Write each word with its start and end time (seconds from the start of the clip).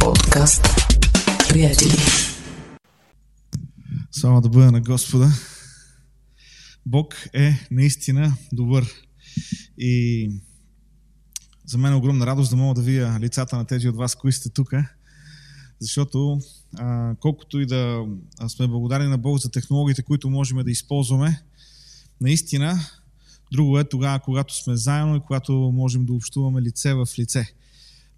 Подкаст. 0.00 0.62
Приятели. 1.48 1.92
Слава 4.10 4.40
да 4.40 4.48
бъде 4.48 4.70
на 4.70 4.80
Господа. 4.80 5.28
Бог 6.86 7.14
е 7.34 7.66
наистина 7.70 8.36
добър. 8.52 8.86
И 9.78 10.30
за 11.66 11.78
мен 11.78 11.92
е 11.92 11.96
огромна 11.96 12.26
радост 12.26 12.50
да 12.50 12.56
мога 12.56 12.74
да 12.74 12.82
видя 12.82 13.18
лицата 13.20 13.56
на 13.56 13.64
тези 13.64 13.88
от 13.88 13.96
вас, 13.96 14.14
които 14.14 14.36
сте 14.36 14.48
тук. 14.48 14.72
Защото 15.80 16.40
а, 16.76 17.14
колкото 17.20 17.60
и 17.60 17.66
да 17.66 18.04
сме 18.48 18.66
благодарни 18.66 19.08
на 19.08 19.18
Бог 19.18 19.38
за 19.38 19.50
технологиите, 19.50 20.02
които 20.02 20.30
можем 20.30 20.58
да 20.64 20.70
използваме, 20.70 21.42
наистина 22.20 22.80
друго 23.52 23.78
е 23.78 23.88
тогава, 23.88 24.20
когато 24.20 24.54
сме 24.54 24.76
заедно 24.76 25.16
и 25.16 25.20
когато 25.26 25.52
можем 25.52 26.06
да 26.06 26.12
общуваме 26.12 26.62
лице 26.62 26.94
в 26.94 27.08
лице. 27.18 27.54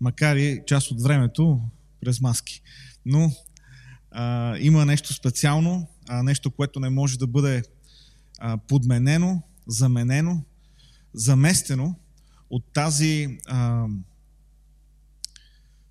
Макар 0.00 0.36
и 0.36 0.62
част 0.66 0.90
от 0.90 1.02
времето 1.02 1.60
през 2.00 2.20
маски. 2.20 2.62
Но 3.06 3.32
а, 4.10 4.56
има 4.58 4.86
нещо 4.86 5.14
специално, 5.14 5.88
а, 6.08 6.22
нещо, 6.22 6.50
което 6.50 6.80
не 6.80 6.90
може 6.90 7.18
да 7.18 7.26
бъде 7.26 7.62
а, 8.38 8.58
подменено, 8.58 9.42
заменено, 9.66 10.42
заместено 11.14 11.94
от 12.50 12.64
тази 12.72 13.38
а, 13.46 13.86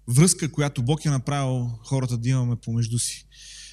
връзка, 0.08 0.52
която 0.52 0.84
Бог 0.84 1.05
е 1.05 1.09
направил 1.09 1.70
хората 1.84 2.17
да 2.17 2.30
имаме 2.30 2.55
помежду 2.55 3.00
си. 3.00 3.26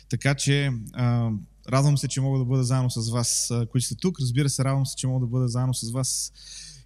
Така 0.09 0.35
че 0.35 0.71
а, 0.93 1.31
радвам 1.69 1.99
се, 1.99 2.09
че 2.09 2.21
мога 2.21 2.39
да 2.39 2.45
бъда 2.45 2.65
заедно 2.65 2.91
с 2.91 3.11
вас, 3.11 3.53
които 3.71 3.87
сте 3.87 3.95
тук. 3.95 4.21
Разбира 4.21 4.51
се, 4.51 4.65
радвам 4.65 4.87
се, 4.87 4.97
че 4.97 5.07
мога 5.07 5.27
да 5.27 5.31
бъда 5.31 5.49
заедно 5.49 5.75
с 5.75 5.91
вас 5.91 6.33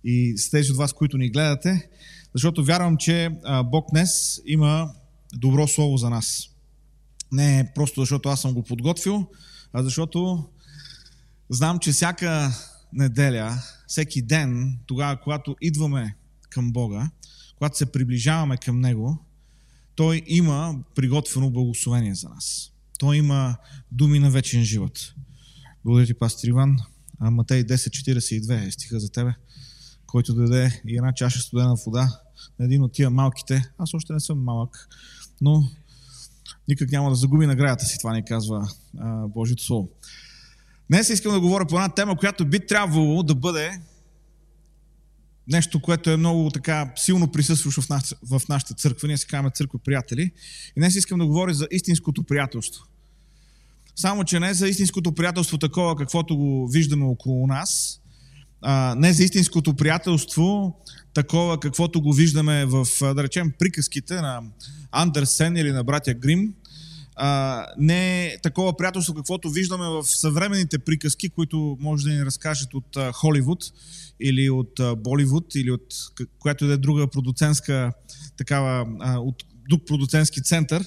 и 0.05 0.39
с 0.39 0.51
тези 0.51 0.73
от 0.73 0.79
вас, 0.79 0.93
които 0.93 1.19
ни 1.19 1.31
гледате, 1.31 1.89
защото 2.35 2.65
вярвам, 2.65 2.97
че 2.97 3.31
Бог 3.65 3.87
днес 3.91 4.41
има 4.47 4.93
добро 5.35 5.69
слово 5.69 5.97
за 5.97 6.11
нас. 6.11 6.47
Не 7.33 7.73
просто 7.75 8.01
защото 8.01 8.29
аз 8.29 8.41
съм 8.41 8.55
го 8.55 8.63
подготвил, 8.63 9.27
а 9.73 9.83
защото 9.83 10.49
знам, 11.51 11.79
че 11.79 11.93
всяка 11.93 12.53
неделя, 12.93 13.63
всеки 13.87 14.23
ден, 14.23 14.79
тогава, 14.87 15.21
когато 15.21 15.57
идваме 15.61 16.17
към 16.51 16.73
Бога, 16.73 17.11
когато 17.57 17.79
се 17.79 17.93
приближаваме 17.93 18.57
към 18.57 18.81
Него, 18.81 19.19
Той 20.01 20.23
има 20.27 20.79
приготвено 20.95 21.51
благословение 21.51 22.15
за 22.15 22.29
нас. 22.29 22.73
Той 22.99 23.17
има 23.17 23.57
думи 23.93 24.19
на 24.19 24.31
вечен 24.31 24.65
живот. 24.65 25.15
Благодаря 25.85 26.07
ти, 26.07 26.15
пастор 26.15 26.49
Иван. 26.49 26.77
Матей 27.21 27.65
10.42 27.65 28.67
е 28.67 28.71
стиха 28.71 29.01
за 29.01 29.13
тебе, 29.13 29.35
който 30.11 30.35
даде 30.35 30.83
и 30.87 30.97
една 30.97 31.13
чаша 31.13 31.41
студена 31.41 31.77
вода 31.87 32.21
на 32.59 32.65
един 32.65 32.83
от 32.83 32.93
тия 32.93 33.11
малките. 33.11 33.71
Аз 33.79 33.95
още 33.95 34.13
не 34.13 34.21
съм 34.21 34.45
малък, 34.45 34.89
но 35.41 35.65
никак 36.69 36.91
няма 36.91 37.11
да 37.11 37.17
загуби 37.17 37.47
наградата 37.47 37.85
си, 37.85 37.99
това 37.99 38.13
ни 38.13 38.25
казва 38.25 38.69
а, 38.99 39.27
Божието 39.27 39.63
Слово. 39.63 39.89
Днес 40.91 41.09
искам 41.09 41.33
да 41.33 41.41
говоря 41.41 41.67
по 41.67 41.77
една 41.77 41.89
тема, 41.89 42.17
която 42.17 42.47
би 42.47 42.67
трябвало 42.67 43.23
да 43.23 43.35
бъде 43.35 43.81
нещо, 45.49 45.83
което 45.83 46.11
е 46.11 46.17
много 46.17 46.51
така 46.51 46.93
силно 46.97 47.33
присъстващо 47.33 47.83
в, 47.83 47.89
наш, 47.89 48.15
в 48.31 48.43
нашата 48.49 48.75
църква. 48.75 49.09
Ние 49.09 49.17
се 49.17 49.27
казваме 49.27 49.51
църква 49.51 49.79
приятели. 49.79 50.23
И 50.77 50.81
днес 50.81 50.95
искам 50.95 51.19
да 51.19 51.27
говоря 51.27 51.55
за 51.55 51.69
истинското 51.71 52.23
приятелство. 52.23 52.85
Само, 53.97 54.25
че 54.25 54.41
не 54.41 54.55
за 54.55 54.69
истинското 54.69 55.15
приятелство 55.15 55.59
такова, 55.59 55.97
каквото 55.97 56.37
го 56.37 56.69
виждаме 56.69 57.05
около 57.05 57.47
нас, 57.47 58.01
а, 58.63 58.95
не 58.99 59.13
за 59.13 59.25
истинското 59.25 59.75
приятелство 59.75 60.77
такова, 61.15 61.61
каквото 61.61 62.01
го 62.01 62.13
виждаме 62.13 62.67
в, 62.67 62.87
да 63.15 63.23
речем, 63.23 63.53
приказките 63.59 64.15
на 64.15 64.43
Андерсен 64.93 65.57
или 65.57 65.73
на 65.73 65.85
братя 65.85 66.15
Грим, 66.15 66.55
а, 67.17 67.67
не 67.79 68.27
е 68.27 68.39
такова 68.43 68.77
приятелство, 68.77 69.15
каквото 69.15 69.51
виждаме 69.51 69.89
в 69.89 70.05
съвременните 70.05 70.79
приказки, 70.79 71.29
които 71.29 71.77
може 71.81 72.05
да 72.05 72.11
ни 72.11 72.25
разкажат 72.25 72.75
от 72.75 72.97
а, 72.97 73.13
Холивуд 73.13 73.65
или 74.21 74.51
от 74.51 74.81
а, 74.81 74.97
Боливуд 74.97 75.55
или 75.55 75.71
от 75.71 75.95
която 76.39 76.67
да 76.67 76.73
е 76.73 76.77
друга 76.77 77.07
продуцентска 77.07 77.93
такава, 78.37 78.87
а, 79.01 79.19
от 79.19 79.45
друг 79.69 79.83
продуцентски 79.87 80.43
център. 80.43 80.85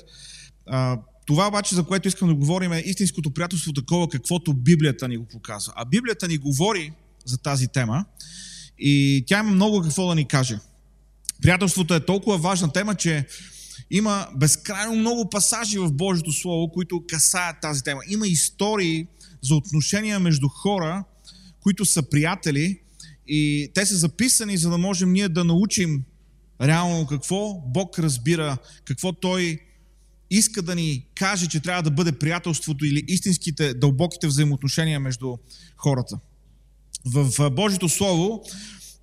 А, 0.66 1.00
това 1.26 1.48
обаче, 1.48 1.76
за 1.76 1.84
което 1.84 2.08
искам 2.08 2.28
да 2.28 2.36
говорим 2.36 2.74
е 2.74 2.84
истинското 2.86 3.32
приятелство 3.32 3.74
такова, 3.74 4.10
каквото 4.10 4.54
Библията 4.54 5.08
ни 5.08 5.18
го 5.18 5.26
показва. 5.26 5.74
А 5.76 5.86
Библията 5.86 6.28
ни 6.28 6.38
говори 6.38 6.94
за 7.26 7.38
тази 7.38 7.68
тема 7.68 8.06
и 8.80 9.24
тя 9.28 9.40
има 9.40 9.52
много 9.52 9.82
какво 9.82 10.08
да 10.08 10.16
ни 10.16 10.28
каже. 10.28 10.60
Приятелството 11.42 11.94
е 11.94 12.06
толкова 12.06 12.38
важна 12.38 12.74
тема, 12.74 12.96
че 12.96 13.28
има 13.92 14.28
безкрайно 14.36 14.96
много 14.96 15.30
пасажи 15.30 15.80
в 15.80 15.92
Божието 15.92 16.32
Слово, 16.32 16.72
които 16.72 17.04
касаят 17.08 17.56
тази 17.62 17.84
тема. 17.84 18.02
Има 18.10 18.28
истории 18.28 19.08
за 19.42 19.56
отношения 19.56 20.20
между 20.20 20.48
хора, 20.48 21.04
които 21.60 21.86
са 21.86 22.10
приятели 22.10 22.80
и 23.28 23.72
те 23.74 23.86
са 23.86 23.96
записани, 23.96 24.58
за 24.58 24.70
да 24.70 24.78
можем 24.78 25.12
ние 25.12 25.30
да 25.30 25.44
научим 25.44 26.04
реално 26.62 27.08
какво 27.08 27.54
Бог 27.54 28.00
разбира, 28.00 28.58
какво 28.86 29.14
Той 29.14 29.60
иска 30.30 30.62
да 30.62 30.76
ни 30.76 31.06
каже, 31.16 31.48
че 31.48 31.60
трябва 31.60 31.84
да 31.84 31.92
бъде 31.92 32.12
приятелството 32.12 32.86
или 32.86 33.04
истинските, 33.08 33.74
дълбоките 33.74 34.28
взаимоотношения 34.28 35.00
между 35.00 35.38
хората. 35.78 36.20
В 37.06 37.50
Божието 37.50 37.90
Слово 37.90 38.44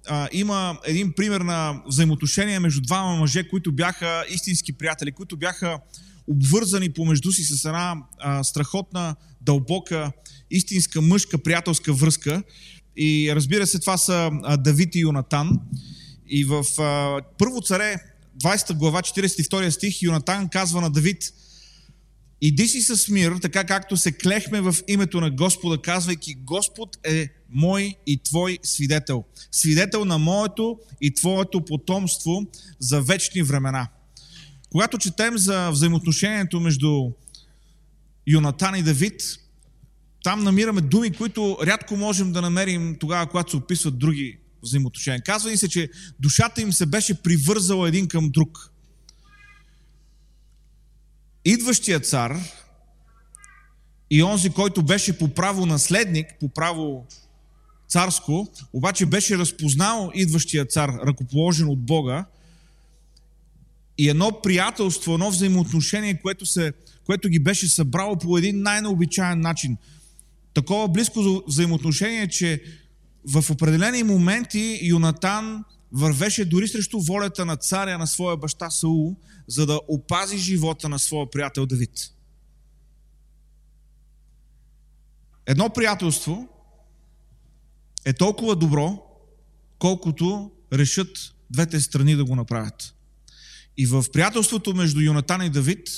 а, 0.09 0.29
има 0.33 0.79
един 0.85 1.13
пример 1.13 1.41
на 1.41 1.83
взаимоотношение 1.87 2.61
между 2.61 2.81
двама 2.81 3.17
мъже, 3.17 3.49
които 3.49 3.73
бяха 3.73 4.25
истински 4.31 4.73
приятели, 4.73 5.13
които 5.13 5.37
бяха 5.37 5.79
обвързани 6.27 6.93
помежду 6.93 7.33
си 7.33 7.45
с 7.45 7.65
една 7.65 7.97
а, 8.19 8.45
страхотна, 8.45 9.17
дълбока, 9.41 10.13
истинска 10.51 11.01
мъжка 11.01 11.39
приятелска 11.39 11.93
връзка. 11.93 12.43
И 12.97 13.33
разбира 13.35 13.67
се, 13.67 13.79
това 13.79 13.97
са 13.97 14.31
а, 14.43 14.57
Давид 14.57 14.95
и 14.95 15.01
Йонатан. 15.01 15.61
И 16.29 16.45
в 16.45 16.65
а, 16.79 17.21
Първо 17.39 17.61
царе, 17.61 17.97
20 18.43 18.75
глава, 18.75 19.03
42 19.03 19.69
стих, 19.69 20.03
Йонатан 20.03 20.49
казва 20.49 20.81
на 20.81 20.91
Давид, 20.91 21.33
Иди 22.43 22.69
си 22.69 22.83
с 22.83 23.09
мир, 23.09 23.37
така 23.43 23.65
както 23.65 23.97
се 23.97 24.13
клехме 24.13 24.61
в 24.61 24.77
името 24.89 25.21
на 25.21 25.31
Господа, 25.31 25.83
казвайки, 25.83 26.35
Господ 26.35 26.99
е 27.05 27.29
мой 27.51 27.95
и 28.07 28.23
твой 28.23 28.59
свидетел. 28.63 29.25
Свидетел 29.53 30.05
на 30.05 30.19
моето 30.19 30.79
и 31.01 31.15
твоето 31.15 31.65
потомство 31.65 32.47
за 32.79 33.03
вечни 33.03 33.43
времена. 33.43 33.89
Когато 34.71 34.99
четем 34.99 35.39
за 35.39 35.71
взаимоотношението 35.71 36.61
между 36.61 37.11
Йонатан 38.27 38.75
и 38.75 38.83
Давид, 38.83 39.23
там 40.23 40.45
намираме 40.45 40.81
думи, 40.81 41.11
които 41.11 41.59
рядко 41.67 41.97
можем 41.97 42.33
да 42.33 42.43
намерим 42.43 42.97
тогава, 43.01 43.27
когато 43.27 43.51
се 43.51 43.57
описват 43.57 43.99
други 43.99 44.39
взаимоотношения. 44.63 45.23
Казва 45.23 45.51
ни 45.51 45.57
се, 45.57 45.69
че 45.69 45.91
душата 46.21 46.61
им 46.61 46.73
се 46.73 46.87
беше 46.87 47.23
привързала 47.23 47.89
един 47.89 48.09
към 48.09 48.31
друг. 48.31 48.70
Идващия 51.45 52.01
цар 52.01 52.37
и 54.11 54.23
онзи, 54.23 54.51
който 54.51 54.83
беше 54.83 55.19
по 55.19 55.29
право 55.29 55.67
наследник, 55.67 56.27
по 56.41 56.49
право 56.49 57.07
царско, 57.89 58.49
обаче 58.73 59.07
беше 59.07 59.39
разпознал 59.39 60.11
идващия 60.15 60.67
цар, 60.67 60.91
ръкоположен 61.07 61.69
от 61.69 61.81
Бога, 61.87 62.25
и 63.99 64.09
едно 64.09 64.41
приятелство, 64.43 65.15
едно 65.15 65.31
взаимоотношение, 65.31 66.21
което, 66.23 66.47
се, 66.47 66.73
което 67.05 67.29
ги 67.29 67.39
беше 67.39 67.69
събрало 67.69 68.17
по 68.17 68.39
един 68.39 68.63
най-необичаен 68.63 69.41
начин. 69.41 69.77
Такова 70.55 70.89
близко 70.89 71.43
взаимоотношение, 71.47 72.29
че 72.29 72.63
в 73.25 73.51
определени 73.51 74.03
моменти 74.03 74.81
Юнатан 74.83 75.65
вървеше 75.93 76.45
дори 76.45 76.69
срещу 76.69 77.01
волята 77.01 77.45
на 77.45 77.57
царя 77.57 77.99
на 77.99 78.07
своя 78.07 78.37
баща 78.37 78.71
Саул, 78.71 79.17
за 79.47 79.67
да 79.67 79.81
опази 79.89 80.39
живота 80.39 80.89
на 80.89 80.99
своя 80.99 81.31
приятел 81.31 81.67
Давид. 81.67 82.11
Едно 85.47 85.71
приятелство 85.71 86.49
е 88.05 88.13
толкова 88.13 88.57
добро, 88.57 89.03
колкото 89.79 90.53
решат 90.73 91.35
двете 91.51 91.81
страни 91.81 92.17
да 92.17 92.25
го 92.25 92.37
направят. 92.37 92.95
И 93.77 93.87
в 93.87 94.05
приятелството 94.13 94.75
между 94.75 95.01
Йонатан 95.01 95.43
и 95.43 95.51
Давид 95.51 95.89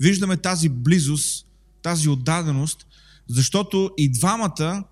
виждаме 0.00 0.36
тази 0.36 0.68
близост, 0.68 1.46
тази 1.82 2.08
отдаденост, 2.08 2.86
защото 3.28 3.90
и 3.96 4.12
двамата 4.12 4.84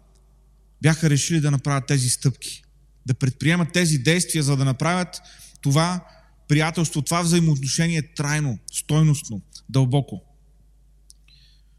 бяха 0.83 1.11
решили 1.11 1.41
да 1.41 1.51
направят 1.51 1.87
тези 1.87 2.09
стъпки, 2.09 2.64
да 3.07 3.15
предприемат 3.15 3.73
тези 3.73 3.99
действия, 3.99 4.43
за 4.43 4.57
да 4.57 4.65
направят 4.65 5.21
това 5.61 6.05
приятелство, 6.49 7.03
това 7.03 7.23
взаимоотношение 7.23 8.15
трайно, 8.15 8.59
стойностно, 8.73 9.43
дълбоко. 9.69 10.23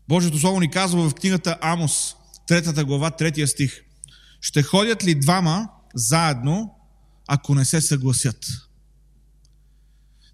Божието 0.07 0.39
Слово 0.39 0.59
ни 0.59 0.71
казва 0.71 1.09
в 1.09 1.15
книгата 1.15 1.57
Амос, 1.61 2.15
третата 2.47 2.85
глава, 2.85 3.11
третия 3.11 3.47
стих. 3.47 3.81
Ще 4.41 4.63
ходят 4.63 5.03
ли 5.03 5.19
двама 5.19 5.69
заедно, 5.95 6.75
ако 7.27 7.55
не 7.55 7.65
се 7.65 7.81
съгласят? 7.81 8.45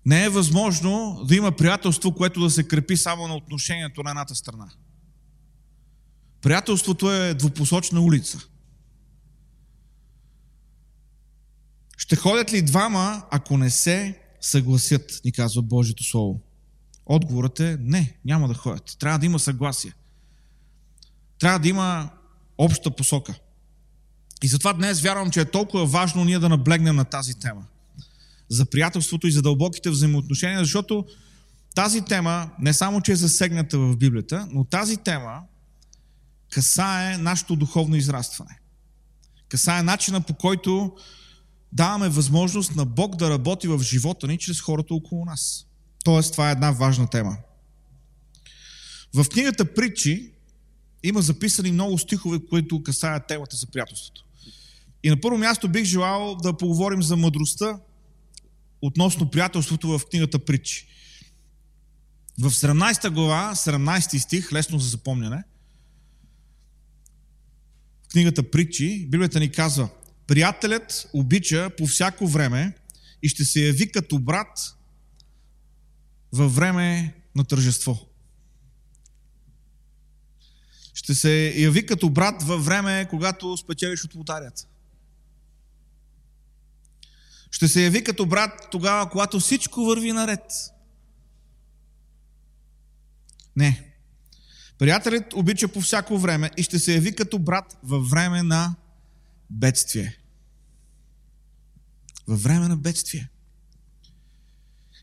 Не 0.05 0.23
е 0.23 0.29
възможно 0.29 1.21
да 1.27 1.35
има 1.35 1.51
приятелство, 1.51 2.15
което 2.15 2.41
да 2.41 2.49
се 2.49 2.67
крепи 2.67 2.97
само 2.97 3.27
на 3.27 3.35
отношението 3.35 4.03
на 4.03 4.09
едната 4.09 4.35
страна. 4.35 4.69
Приятелството 6.41 7.11
е 7.11 7.33
двупосочна 7.33 8.01
улица. 8.01 8.39
Ще 12.01 12.15
ходят 12.15 12.53
ли 12.53 12.61
двама, 12.61 13.23
ако 13.31 13.57
не 13.57 13.69
се 13.69 14.19
съгласят, 14.41 15.21
ни 15.25 15.31
казва 15.31 15.61
Божието 15.61 16.03
Слово? 16.03 16.41
Отговорът 17.05 17.59
е 17.59 17.77
не, 17.79 18.17
няма 18.25 18.47
да 18.47 18.53
ходят. 18.53 18.95
Трябва 18.99 19.19
да 19.19 19.25
има 19.25 19.39
съгласие. 19.39 19.93
Трябва 21.39 21.59
да 21.59 21.67
има 21.67 22.09
обща 22.57 22.91
посока. 22.91 23.33
И 24.43 24.47
затова 24.47 24.73
днес 24.73 25.01
вярвам, 25.01 25.31
че 25.31 25.41
е 25.41 25.51
толкова 25.51 25.85
важно 25.85 26.23
ние 26.23 26.39
да 26.39 26.49
наблегнем 26.49 26.95
на 26.95 27.05
тази 27.05 27.39
тема. 27.39 27.65
За 28.49 28.65
приятелството 28.65 29.27
и 29.27 29.31
за 29.31 29.41
дълбоките 29.41 29.89
взаимоотношения, 29.89 30.59
защото 30.59 31.05
тази 31.75 32.01
тема 32.01 32.49
не 32.59 32.73
само, 32.73 33.01
че 33.01 33.11
е 33.11 33.15
засегната 33.15 33.79
в 33.79 33.97
Библията, 33.97 34.47
но 34.51 34.63
тази 34.63 34.97
тема 34.97 35.41
касае 36.51 37.17
нашето 37.17 37.55
духовно 37.55 37.95
израстване. 37.95 38.59
Касае 39.49 39.83
начина 39.83 40.21
по 40.21 40.33
който 40.33 40.95
даваме 41.73 42.09
възможност 42.09 42.75
на 42.75 42.85
Бог 42.85 43.15
да 43.15 43.29
работи 43.29 43.67
в 43.67 43.79
живота 43.83 44.27
ни 44.27 44.37
чрез 44.37 44.61
хората 44.61 44.93
около 44.93 45.25
нас. 45.25 45.67
Тоест, 46.03 46.31
това 46.31 46.49
е 46.49 46.51
една 46.51 46.71
важна 46.71 47.09
тема. 47.09 47.37
В 49.13 49.25
книгата 49.29 49.73
Притчи 49.73 50.31
има 51.03 51.21
записани 51.21 51.71
много 51.71 51.97
стихове, 51.97 52.39
които 52.49 52.83
касаят 52.83 53.27
темата 53.27 53.55
за 53.55 53.67
приятелството. 53.67 54.25
И 55.03 55.09
на 55.09 55.21
първо 55.21 55.37
място 55.37 55.69
бих 55.69 55.83
желал 55.83 56.35
да 56.35 56.57
поговорим 56.57 57.03
за 57.03 57.15
мъдростта 57.15 57.79
относно 58.81 59.29
приятелството 59.29 59.87
в 59.87 60.01
книгата 60.09 60.39
Притчи. 60.39 60.87
В 62.39 62.51
17 62.51 63.09
глава, 63.09 63.51
17 63.55 64.17
стих, 64.17 64.53
лесно 64.53 64.79
за 64.79 64.89
запомняне, 64.89 65.43
в 68.03 68.07
книгата 68.11 68.51
Притчи, 68.51 69.07
Библията 69.09 69.39
ни 69.39 69.51
казва 69.51 69.89
Приятелят 70.31 71.09
обича 71.13 71.69
по 71.77 71.87
всяко 71.87 72.27
време 72.27 72.73
и 73.23 73.29
ще 73.29 73.45
се 73.45 73.59
яви 73.59 73.91
като 73.91 74.19
брат 74.19 74.75
във 76.31 76.55
време 76.55 77.15
на 77.35 77.43
тържество. 77.43 78.09
Ще 80.93 81.15
се 81.15 81.53
яви 81.57 81.85
като 81.85 82.09
брат 82.09 82.43
във 82.43 82.65
време, 82.65 83.07
когато 83.09 83.57
спечелиш 83.57 84.03
от 84.03 84.15
лотарията. 84.15 84.65
Ще 87.51 87.67
се 87.67 87.83
яви 87.83 88.03
като 88.03 88.25
брат 88.25 88.67
тогава, 88.71 89.09
когато 89.09 89.39
всичко 89.39 89.85
върви 89.85 90.11
наред. 90.11 90.51
Не. 93.55 93.93
Приятелят 94.77 95.33
обича 95.33 95.67
по 95.67 95.81
всяко 95.81 96.17
време 96.17 96.51
и 96.57 96.63
ще 96.63 96.79
се 96.79 96.93
яви 96.93 97.15
като 97.15 97.39
брат 97.39 97.77
във 97.83 98.09
време 98.09 98.43
на 98.43 98.75
бедствие. 99.49 100.20
Във 102.27 102.43
време 102.43 102.67
на 102.67 102.77
бедствие. 102.77 103.29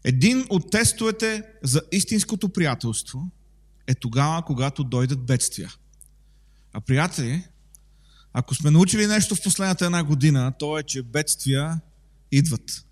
Един 0.05 0.47
от 0.51 0.71
тестовете 0.71 1.43
за 1.63 1.83
истинското 1.93 2.49
приятелство 2.49 3.31
е 3.87 3.95
тогава, 3.95 4.45
когато 4.45 4.85
дойдат 4.85 5.27
бедствия. 5.27 5.75
А 6.73 6.81
приятели, 6.81 7.45
ако 8.33 8.55
сме 8.55 8.71
научили 8.71 9.07
нещо 9.07 9.35
в 9.35 9.43
последната 9.43 9.85
една 9.85 10.05
година, 10.05 10.53
то 10.59 10.79
е, 10.79 10.83
че 10.83 11.03
бедствия 11.03 11.81
идват. 12.33 12.85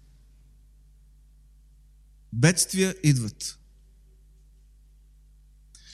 Бедствия 2.32 2.94
идват. 3.02 3.58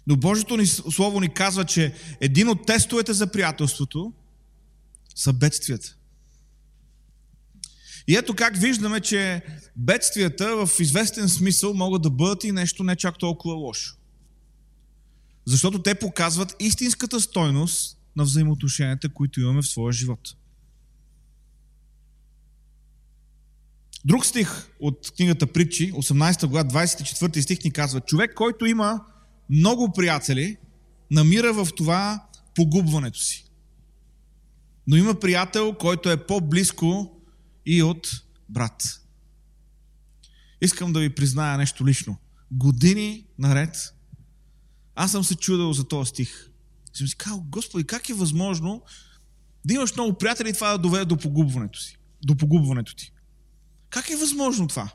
Но 0.07 0.17
Божието 0.17 0.57
ни 0.57 0.67
Слово 0.67 1.21
ни 1.21 1.35
казва, 1.35 1.65
че 1.65 1.95
един 2.21 2.49
от 2.49 2.67
тестовете 2.67 3.13
за 3.13 3.33
приятелството 3.33 4.13
са 5.15 5.33
бедствията. 5.33 5.97
И 8.09 8.17
ето 8.17 8.35
как 8.35 8.57
виждаме, 8.57 9.01
че 9.01 9.43
бедствията 9.77 10.67
в 10.67 10.81
известен 10.81 11.29
смисъл 11.29 11.75
могат 11.75 12.03
да 12.03 12.11
бъдат 12.11 12.45
и 12.45 12.53
нещо 12.53 12.85
не 12.85 12.97
чак 12.97 13.19
толкова 13.19 13.55
лошо. 13.55 13.97
Защото 15.45 15.83
те 15.83 15.95
показват 15.95 16.57
истинската 16.61 17.21
стойност 17.21 17.99
на 18.17 18.25
взаимоотношенията, 18.25 19.09
които 19.09 19.41
имаме 19.41 19.63
в 19.63 19.67
своя 19.67 19.93
живот. 19.93 20.37
Друг 24.05 24.27
стих 24.27 24.71
от 24.81 25.13
книгата 25.17 25.47
Притчи, 25.47 25.93
18 25.93 26.47
глава, 26.47 26.69
24 26.69 27.41
стих 27.41 27.65
ни 27.65 27.71
казва, 27.71 28.01
човек, 28.01 28.35
който 28.35 28.67
има 28.67 29.05
много 29.51 29.93
приятели, 29.93 30.57
намира 31.11 31.53
в 31.53 31.69
това 31.77 32.27
погубването 32.55 33.19
си. 33.19 33.45
Но 34.87 34.97
има 34.97 35.15
приятел, 35.15 35.73
който 35.73 36.11
е 36.11 36.27
по-близко 36.27 37.17
и 37.67 37.83
от 37.83 38.23
брат. 38.49 39.01
Искам 40.61 40.93
да 40.93 41.01
ви 41.01 41.15
призная 41.15 41.59
нещо 41.59 41.87
лично. 41.87 42.17
Години 42.51 43.27
наред 43.39 43.95
аз 44.95 45.11
съм 45.11 45.25
се 45.25 45.35
чудил 45.35 45.73
за 45.73 45.85
този 45.85 46.09
стих. 46.09 46.49
И 46.95 46.99
съм 46.99 47.09
си 47.09 47.17
казал, 47.17 47.45
Господи, 47.49 47.85
как 47.85 48.09
е 48.09 48.15
възможно 48.15 48.83
да 49.65 49.75
имаш 49.75 49.95
много 49.95 50.19
приятели 50.19 50.49
и 50.49 50.53
това 50.53 50.71
да 50.71 50.79
доведе 50.79 51.05
до 51.05 51.17
погубването 51.17 51.81
си, 51.81 51.99
до 52.23 52.37
погубването 52.37 52.95
ти? 52.95 53.13
Как 53.91 54.11
е 54.11 54.17
възможно 54.17 54.69
това? 54.69 54.93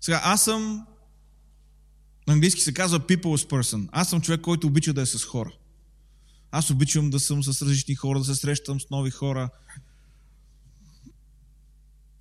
Сега, 0.00 0.20
аз 0.24 0.44
съм, 0.44 0.86
на 2.26 2.34
английски 2.34 2.60
се 2.60 2.74
казва 2.74 3.00
people's 3.00 3.50
person. 3.50 3.88
Аз 3.92 4.10
съм 4.10 4.20
човек, 4.20 4.40
който 4.40 4.66
обича 4.66 4.92
да 4.92 5.02
е 5.02 5.06
с 5.06 5.24
хора. 5.24 5.52
Аз 6.50 6.70
обичам 6.70 7.10
да 7.10 7.20
съм 7.20 7.44
с 7.44 7.62
различни 7.62 7.94
хора, 7.94 8.18
да 8.18 8.24
се 8.24 8.34
срещам 8.34 8.80
с 8.80 8.90
нови 8.90 9.10
хора. 9.10 9.50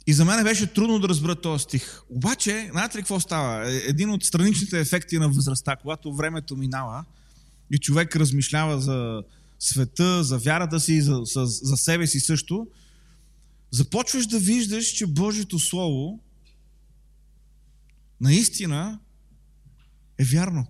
И 0.09 0.13
за 0.13 0.25
мен 0.25 0.43
беше 0.43 0.73
трудно 0.73 0.99
да 0.99 1.09
разбера 1.09 1.35
този 1.35 1.63
стих. 1.63 2.01
Обаче, 2.09 2.69
знаете 2.71 2.97
ли 2.97 3.01
какво 3.01 3.19
става? 3.19 3.71
Е, 3.71 3.75
един 3.75 4.09
от 4.09 4.23
страничните 4.23 4.79
ефекти 4.79 5.19
на 5.19 5.29
възрастта, 5.29 5.75
когато 5.75 6.13
времето 6.13 6.57
минава 6.57 7.05
и 7.71 7.77
човек 7.77 8.15
размишлява 8.15 8.81
за 8.81 9.23
света, 9.59 10.23
за 10.23 10.37
вярата 10.37 10.79
си, 10.79 11.01
за, 11.01 11.21
за, 11.23 11.45
за 11.45 11.77
себе 11.77 12.07
си 12.07 12.19
също, 12.19 12.67
започваш 13.71 14.27
да 14.27 14.39
виждаш, 14.39 14.85
че 14.85 15.07
Божието 15.07 15.59
Слово 15.59 16.19
наистина 18.21 18.99
е 20.17 20.23
вярно. 20.23 20.67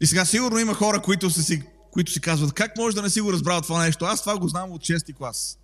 И 0.00 0.06
сега 0.06 0.24
сигурно 0.24 0.58
има 0.58 0.74
хора, 0.74 1.02
които 1.02 1.30
си, 1.30 1.62
които 1.90 2.12
си 2.12 2.20
казват, 2.20 2.52
как 2.52 2.76
може 2.76 2.96
да 2.96 3.02
не 3.02 3.10
си 3.10 3.20
го 3.20 3.32
разбрал 3.32 3.60
това 3.60 3.84
нещо? 3.84 4.04
Аз 4.04 4.20
това 4.20 4.38
го 4.38 4.48
знам 4.48 4.72
от 4.72 4.82
6 4.82 5.14
клас. 5.14 5.58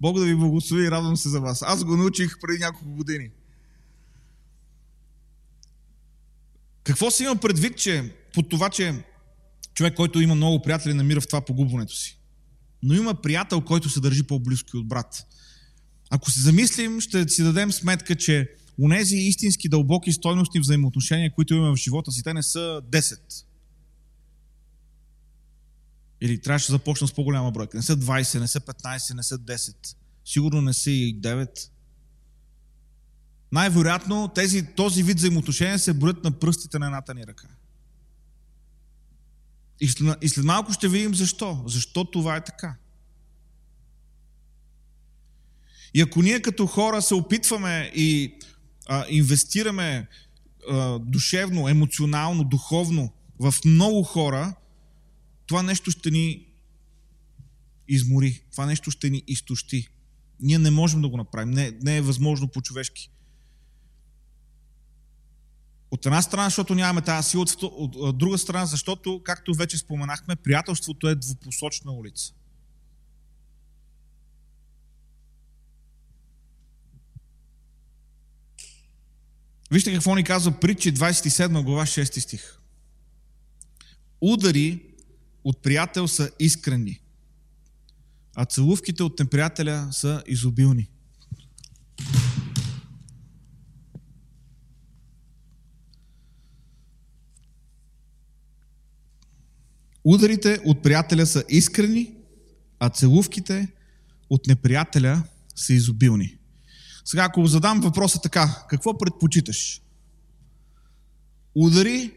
Бог 0.00 0.18
да 0.18 0.24
ви 0.24 0.34
благослови 0.34 0.84
и 0.84 0.90
радвам 0.90 1.16
се 1.16 1.28
за 1.28 1.40
вас. 1.40 1.62
Аз 1.62 1.84
го 1.84 1.96
научих 1.96 2.40
преди 2.40 2.58
няколко 2.58 2.94
години. 2.94 3.30
Какво 6.84 7.10
си 7.10 7.22
имам 7.22 7.38
предвид, 7.38 7.76
че 7.76 8.14
под 8.34 8.48
това, 8.48 8.70
че 8.70 9.04
човек, 9.74 9.94
който 9.94 10.20
има 10.20 10.34
много 10.34 10.62
приятели, 10.62 10.94
намира 10.94 11.20
в 11.20 11.26
това 11.26 11.40
погубването 11.40 11.94
си? 11.94 12.18
Но 12.82 12.94
има 12.94 13.14
приятел, 13.14 13.60
който 13.60 13.88
се 13.88 14.00
държи 14.00 14.22
по-близко 14.22 14.76
от 14.76 14.88
брат. 14.88 15.26
Ако 16.10 16.30
се 16.30 16.40
замислим, 16.40 17.00
ще 17.00 17.28
си 17.28 17.42
дадем 17.42 17.72
сметка, 17.72 18.16
че 18.16 18.50
унези 18.82 19.16
истински 19.16 19.68
дълбоки 19.68 20.12
стойностни 20.12 20.60
взаимоотношения, 20.60 21.34
които 21.34 21.54
имаме 21.54 21.72
в 21.72 21.76
живота 21.76 22.12
си, 22.12 22.22
те 22.22 22.34
не 22.34 22.42
са 22.42 22.82
10. 22.90 23.18
Или 26.20 26.40
трябваше 26.40 26.66
да 26.66 26.72
започна 26.72 27.08
с 27.08 27.12
по-голяма 27.12 27.50
бройка. 27.50 27.76
Не 27.76 27.82
са 27.82 27.96
20, 27.96 28.40
не 28.40 28.48
са 28.48 28.60
15, 28.60 29.14
не 29.14 29.22
са 29.22 29.38
10. 29.38 29.96
Сигурно 30.24 30.62
не 30.62 30.72
са 30.72 30.90
и 30.90 31.20
9. 31.20 31.68
Най-вероятно 33.52 34.28
тези, 34.34 34.66
този 34.66 35.02
вид 35.02 35.16
взаимоотношения 35.16 35.78
се 35.78 35.92
броят 35.92 36.24
на 36.24 36.30
пръстите 36.30 36.78
на 36.78 36.86
едната 36.86 37.14
ни 37.14 37.26
ръка. 37.26 37.48
И 39.80 39.88
след, 39.88 40.18
и 40.22 40.28
след 40.28 40.44
малко 40.44 40.72
ще 40.72 40.88
видим 40.88 41.14
защо. 41.14 41.64
Защо 41.66 42.04
това 42.04 42.36
е 42.36 42.44
така. 42.44 42.76
И 45.94 46.00
ако 46.00 46.22
ние 46.22 46.42
като 46.42 46.66
хора 46.66 47.02
се 47.02 47.14
опитваме 47.14 47.92
и 47.94 48.34
а, 48.86 49.04
инвестираме 49.08 50.08
а, 50.70 50.98
душевно, 50.98 51.68
емоционално, 51.68 52.44
духовно 52.44 53.12
в 53.38 53.54
много 53.64 54.02
хора, 54.02 54.54
това 55.50 55.62
нещо 55.62 55.90
ще 55.90 56.10
ни 56.10 56.46
измори, 57.88 58.42
това 58.50 58.66
нещо 58.66 58.90
ще 58.90 59.10
ни 59.10 59.24
изтощи. 59.26 59.88
Ние 60.40 60.58
не 60.58 60.70
можем 60.70 61.02
да 61.02 61.08
го 61.08 61.16
направим, 61.16 61.50
не, 61.50 61.78
не 61.82 61.96
е 61.96 62.02
възможно 62.02 62.48
по-човешки. 62.48 63.10
От 65.90 66.06
една 66.06 66.22
страна, 66.22 66.44
защото 66.44 66.74
нямаме 66.74 67.02
тази 67.02 67.28
сила, 67.28 67.46
от 67.62 68.18
друга 68.18 68.38
страна, 68.38 68.66
защото, 68.66 69.22
както 69.24 69.54
вече 69.54 69.78
споменахме, 69.78 70.36
приятелството 70.36 71.08
е 71.08 71.14
двупосочна 71.14 71.92
улица. 71.92 72.32
Вижте 79.70 79.92
какво 79.92 80.14
ни 80.14 80.24
казва 80.24 80.60
притчи 80.60 80.94
27 80.94 81.62
глава 81.62 81.86
6 81.86 82.18
стих. 82.18 82.58
Удари 84.20 84.89
от 85.44 85.62
приятел 85.62 86.08
са 86.08 86.30
искрени, 86.38 87.00
а 88.34 88.44
целувките 88.44 89.02
от 89.02 89.18
неприятеля 89.18 89.88
са 89.92 90.22
изобилни. 90.26 90.88
Ударите 100.04 100.60
от 100.64 100.82
приятеля 100.82 101.26
са 101.26 101.44
искрени, 101.48 102.14
а 102.78 102.90
целувките 102.90 103.68
от 104.30 104.46
неприятеля 104.46 105.22
са 105.56 105.72
изобилни. 105.72 106.36
Сега, 107.04 107.24
ако 107.24 107.46
задам 107.46 107.80
въпроса 107.80 108.20
така, 108.20 108.64
какво 108.68 108.98
предпочиташ? 108.98 109.82
Удари 111.54 112.12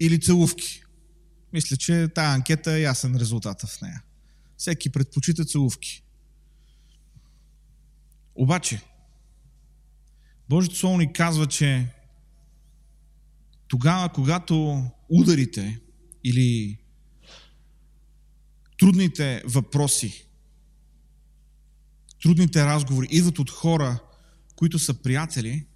или 0.00 0.20
целувки? 0.20 0.82
Мисля, 1.52 1.76
че 1.76 2.08
тази 2.14 2.34
анкета 2.34 2.72
е 2.72 2.80
ясен 2.80 3.16
резултата 3.16 3.66
в 3.66 3.80
нея. 3.80 4.02
Всеки 4.56 4.90
предпочита 4.90 5.44
целувки. 5.44 6.02
Обаче, 8.34 8.82
Божието 10.48 10.76
Слово 10.76 10.98
ни 10.98 11.12
казва, 11.12 11.46
че 11.46 11.94
тогава, 13.68 14.08
когато 14.08 14.84
ударите 15.08 15.80
или 16.24 16.78
трудните 18.78 19.42
въпроси, 19.46 20.26
трудните 22.22 22.64
разговори 22.64 23.08
идват 23.10 23.38
от 23.38 23.50
хора, 23.50 23.98
които 24.56 24.78
са 24.78 25.02
приятели, 25.02 25.66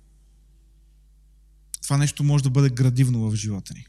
това 1.83 1.97
нещо 1.97 2.25
може 2.25 2.45
да 2.45 2.51
бъде 2.51 2.71
градивно 2.71 3.31
в 3.31 3.35
живота 3.35 3.75
ни. 3.75 3.87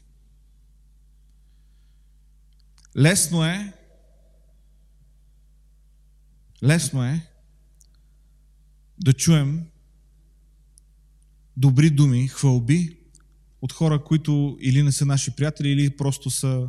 Лесно 2.96 3.44
е 3.44 3.72
лесно 6.62 7.04
е 7.04 7.26
да 8.98 9.12
чуем 9.12 9.66
добри 11.56 11.90
думи, 11.90 12.28
хвалби 12.28 12.98
от 13.62 13.72
хора, 13.72 14.04
които 14.04 14.58
или 14.60 14.82
не 14.82 14.92
са 14.92 15.06
наши 15.06 15.30
приятели, 15.36 15.68
или 15.68 15.96
просто 15.96 16.30
са, 16.30 16.68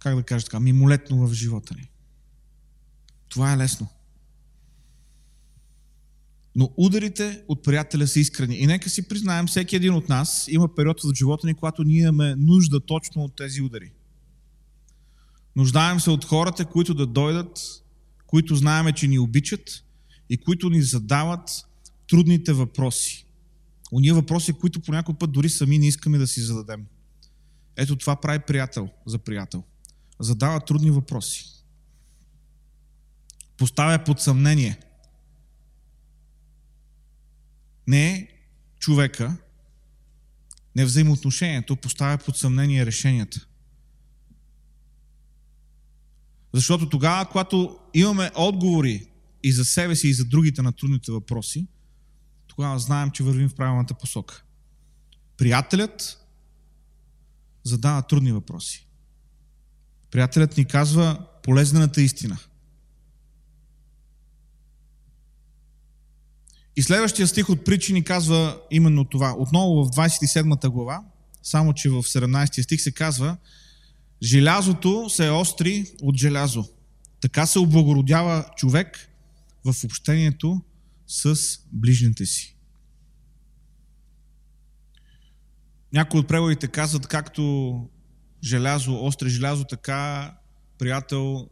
как 0.00 0.16
да 0.16 0.22
кажа 0.22 0.44
така, 0.44 0.60
мимолетно 0.60 1.26
в 1.26 1.34
живота 1.34 1.74
ни. 1.74 1.88
Това 3.28 3.52
е 3.52 3.56
лесно. 3.56 3.88
Но 6.54 6.74
ударите 6.76 7.42
от 7.48 7.64
приятеля 7.64 8.06
са 8.06 8.20
искрени. 8.20 8.56
И 8.56 8.66
нека 8.66 8.90
си 8.90 9.08
признаем, 9.08 9.46
всеки 9.46 9.76
един 9.76 9.94
от 9.94 10.08
нас 10.08 10.48
има 10.48 10.74
период 10.74 11.00
в 11.02 11.14
живота 11.14 11.46
ни, 11.46 11.54
когато 11.54 11.84
ние 11.84 12.02
имаме 12.02 12.34
нужда 12.34 12.80
точно 12.80 13.22
от 13.22 13.36
тези 13.36 13.62
удари. 13.62 13.92
Нуждаем 15.56 16.00
се 16.00 16.10
от 16.10 16.24
хората, 16.24 16.64
които 16.64 16.94
да 16.94 17.06
дойдат, 17.06 17.58
които 18.26 18.56
знаеме, 18.56 18.92
че 18.92 19.08
ни 19.08 19.18
обичат 19.18 19.84
и 20.30 20.36
които 20.36 20.70
ни 20.70 20.82
задават 20.82 21.50
трудните 22.08 22.52
въпроси. 22.52 23.26
Уния 23.92 24.14
въпроси, 24.14 24.52
които 24.52 24.80
по 24.80 24.92
някой 24.92 25.14
път 25.14 25.32
дори 25.32 25.48
сами 25.48 25.78
не 25.78 25.86
искаме 25.86 26.18
да 26.18 26.26
си 26.26 26.40
зададем. 26.40 26.86
Ето 27.76 27.96
това 27.96 28.16
прави 28.16 28.38
приятел 28.38 28.88
за 29.06 29.18
приятел. 29.18 29.62
Задава 30.20 30.60
трудни 30.60 30.90
въпроси. 30.90 31.44
Поставя 33.56 34.04
под 34.04 34.20
съмнение. 34.20 34.80
Не 37.86 38.28
човека, 38.78 39.36
не 40.76 40.84
взаимоотношението, 40.84 41.76
поставя 41.76 42.18
под 42.18 42.36
съмнение 42.36 42.86
решенията. 42.86 43.45
Защото 46.56 46.88
тогава, 46.88 47.26
когато 47.26 47.78
имаме 47.94 48.30
отговори 48.34 49.06
и 49.42 49.52
за 49.52 49.64
себе 49.64 49.96
си, 49.96 50.08
и 50.08 50.12
за 50.12 50.24
другите 50.24 50.62
на 50.62 50.72
трудните 50.72 51.12
въпроси, 51.12 51.66
тогава 52.46 52.78
знаем, 52.78 53.10
че 53.10 53.22
вървим 53.22 53.48
в 53.48 53.54
правилната 53.54 53.94
посока. 53.94 54.42
Приятелят 55.36 56.26
задава 57.64 58.02
трудни 58.02 58.32
въпроси. 58.32 58.86
Приятелят 60.10 60.56
ни 60.56 60.64
казва 60.64 61.26
полезнената 61.42 62.02
истина. 62.02 62.38
И 66.76 66.82
следващия 66.82 67.26
стих 67.26 67.48
от 67.48 67.64
притчи 67.64 67.92
ни 67.92 68.04
казва 68.04 68.60
именно 68.70 69.04
това. 69.04 69.34
Отново 69.38 69.84
в 69.84 69.90
27 69.90 70.68
глава, 70.68 71.04
само 71.42 71.72
че 71.72 71.90
в 71.90 72.02
17 72.02 72.62
стих 72.62 72.80
се 72.80 72.92
казва, 72.92 73.36
Желязото 74.22 75.08
се 75.08 75.30
остри 75.30 75.86
от 76.02 76.16
желязо. 76.16 76.64
Така 77.20 77.46
се 77.46 77.58
облагородява 77.58 78.50
човек 78.56 79.08
в 79.64 79.84
общението 79.84 80.62
с 81.06 81.36
ближните 81.72 82.26
си. 82.26 82.56
Някои 85.92 86.20
от 86.20 86.28
преводите 86.28 86.68
казват, 86.68 87.06
както 87.06 87.88
желязо, 88.44 89.04
остре 89.04 89.28
желязо, 89.28 89.64
така 89.64 90.34
приятел 90.78 91.48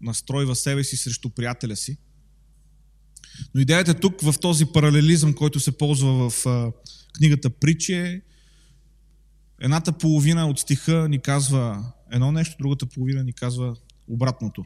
настройва 0.00 0.56
себе 0.56 0.84
си 0.84 0.96
срещу 0.96 1.30
приятеля 1.30 1.76
си. 1.76 1.98
Но 3.54 3.60
идеята 3.60 3.94
тук 3.94 4.20
в 4.20 4.34
този 4.40 4.66
паралелизъм, 4.66 5.34
който 5.34 5.60
се 5.60 5.78
ползва 5.78 6.30
в 6.30 6.44
книгата 7.12 7.50
Притче, 7.50 8.02
е 8.02 8.20
едната 9.60 9.92
половина 9.92 10.48
от 10.48 10.58
стиха 10.58 11.08
ни 11.08 11.18
казва 11.18 11.92
едно 12.16 12.32
нещо, 12.32 12.56
другата 12.58 12.86
половина 12.86 13.24
ни 13.24 13.32
казва 13.32 13.76
обратното. 14.08 14.64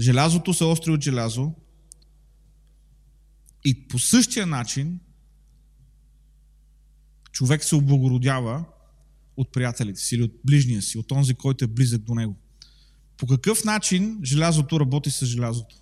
Желязото 0.00 0.54
се 0.54 0.64
остри 0.64 0.90
от 0.90 1.04
желязо 1.04 1.52
и 3.64 3.88
по 3.88 3.98
същия 3.98 4.46
начин 4.46 5.00
човек 7.32 7.64
се 7.64 7.74
облагородява 7.74 8.64
от 9.36 9.52
приятелите 9.52 10.00
си 10.00 10.14
или 10.14 10.22
от 10.22 10.32
ближния 10.44 10.82
си, 10.82 10.98
от 10.98 11.08
този, 11.08 11.34
който 11.34 11.64
е 11.64 11.68
близък 11.68 12.02
до 12.02 12.14
него. 12.14 12.36
По 13.16 13.26
какъв 13.26 13.64
начин 13.64 14.20
желязото 14.24 14.80
работи 14.80 15.10
с 15.10 15.26
желязото? 15.26 15.76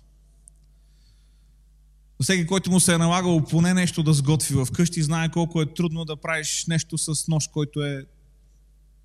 Всеки, 2.21 2.47
който 2.47 2.71
му 2.71 2.79
се 2.79 2.93
е 2.93 2.97
налагало 2.97 3.43
поне 3.43 3.73
нещо 3.73 4.03
да 4.03 4.13
сготви 4.13 4.55
в 4.55 4.67
къщи, 4.73 5.03
знае 5.03 5.31
колко 5.31 5.61
е 5.61 5.73
трудно 5.73 6.05
да 6.05 6.15
правиш 6.15 6.65
нещо 6.67 6.97
с 6.97 7.27
нож, 7.27 7.47
който 7.47 7.83
е 7.83 8.05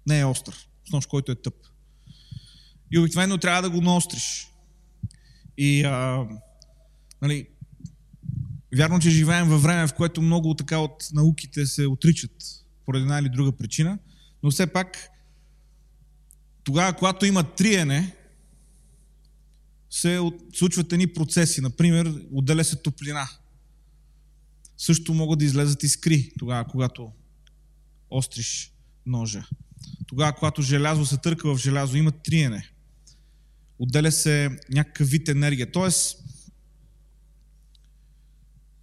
не 0.06 0.20
е 0.20 0.24
остър, 0.24 0.68
с 0.88 0.92
нож, 0.92 1.06
който 1.06 1.32
е 1.32 1.34
тъп. 1.34 1.54
И 2.94 2.98
обикновено 2.98 3.38
трябва 3.38 3.62
да 3.62 3.70
го 3.70 3.80
наостриш. 3.80 4.48
И, 5.58 5.84
а, 5.84 6.26
нали, 7.22 7.48
вярно, 8.76 9.00
че 9.00 9.10
живеем 9.10 9.48
във 9.48 9.62
време, 9.62 9.88
в 9.88 9.94
което 9.94 10.22
много 10.22 10.54
така 10.54 10.78
от 10.78 11.08
науките 11.12 11.66
се 11.66 11.86
отричат 11.86 12.30
поради 12.84 13.02
една 13.02 13.18
или 13.18 13.28
друга 13.28 13.52
причина, 13.52 13.98
но 14.42 14.50
все 14.50 14.66
пак 14.66 15.08
тогава, 16.64 16.92
когато 16.92 17.26
има 17.26 17.42
триене, 17.42 18.16
се 19.90 20.20
случват 20.54 20.92
едни 20.92 21.06
процеси. 21.06 21.60
Например, 21.60 22.14
отделя 22.32 22.64
се 22.64 22.76
топлина. 22.76 23.28
Също 24.76 25.14
могат 25.14 25.38
да 25.38 25.44
излезат 25.44 25.82
искри 25.82 26.32
тогава, 26.38 26.64
когато 26.64 27.12
остриш 28.10 28.72
ножа. 29.06 29.46
Тогава, 30.06 30.32
когато 30.32 30.62
желязо 30.62 31.06
се 31.06 31.16
търка 31.16 31.54
в 31.54 31.58
желязо, 31.58 31.96
има 31.96 32.12
триене 32.12 32.73
отделя 33.78 34.12
се 34.12 34.58
някакъв 34.70 35.08
вид 35.08 35.28
енергия. 35.28 35.72
Тоест, 35.72 36.24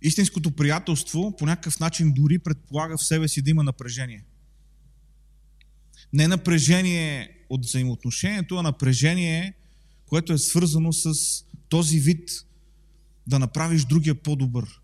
истинското 0.02 0.52
приятелство 0.52 1.36
по 1.38 1.46
някакъв 1.46 1.80
начин 1.80 2.14
дори 2.14 2.40
предполага 2.40 2.98
в 2.98 3.04
себе 3.04 3.28
си 3.28 3.42
да 3.42 3.50
има 3.50 3.64
напрежение. 3.64 4.26
Не 6.14 6.28
напрежение 6.28 7.38
от 7.50 7.66
взаимоотношението, 7.66 8.58
а 8.58 8.62
напрежение, 8.62 9.54
което 10.06 10.34
е 10.34 10.38
свързано 10.38 10.94
с 10.94 11.14
този 11.70 12.00
вид 12.00 12.30
да 13.28 13.40
направиш 13.40 13.86
другия 13.86 14.16
по-добър. 14.16 14.82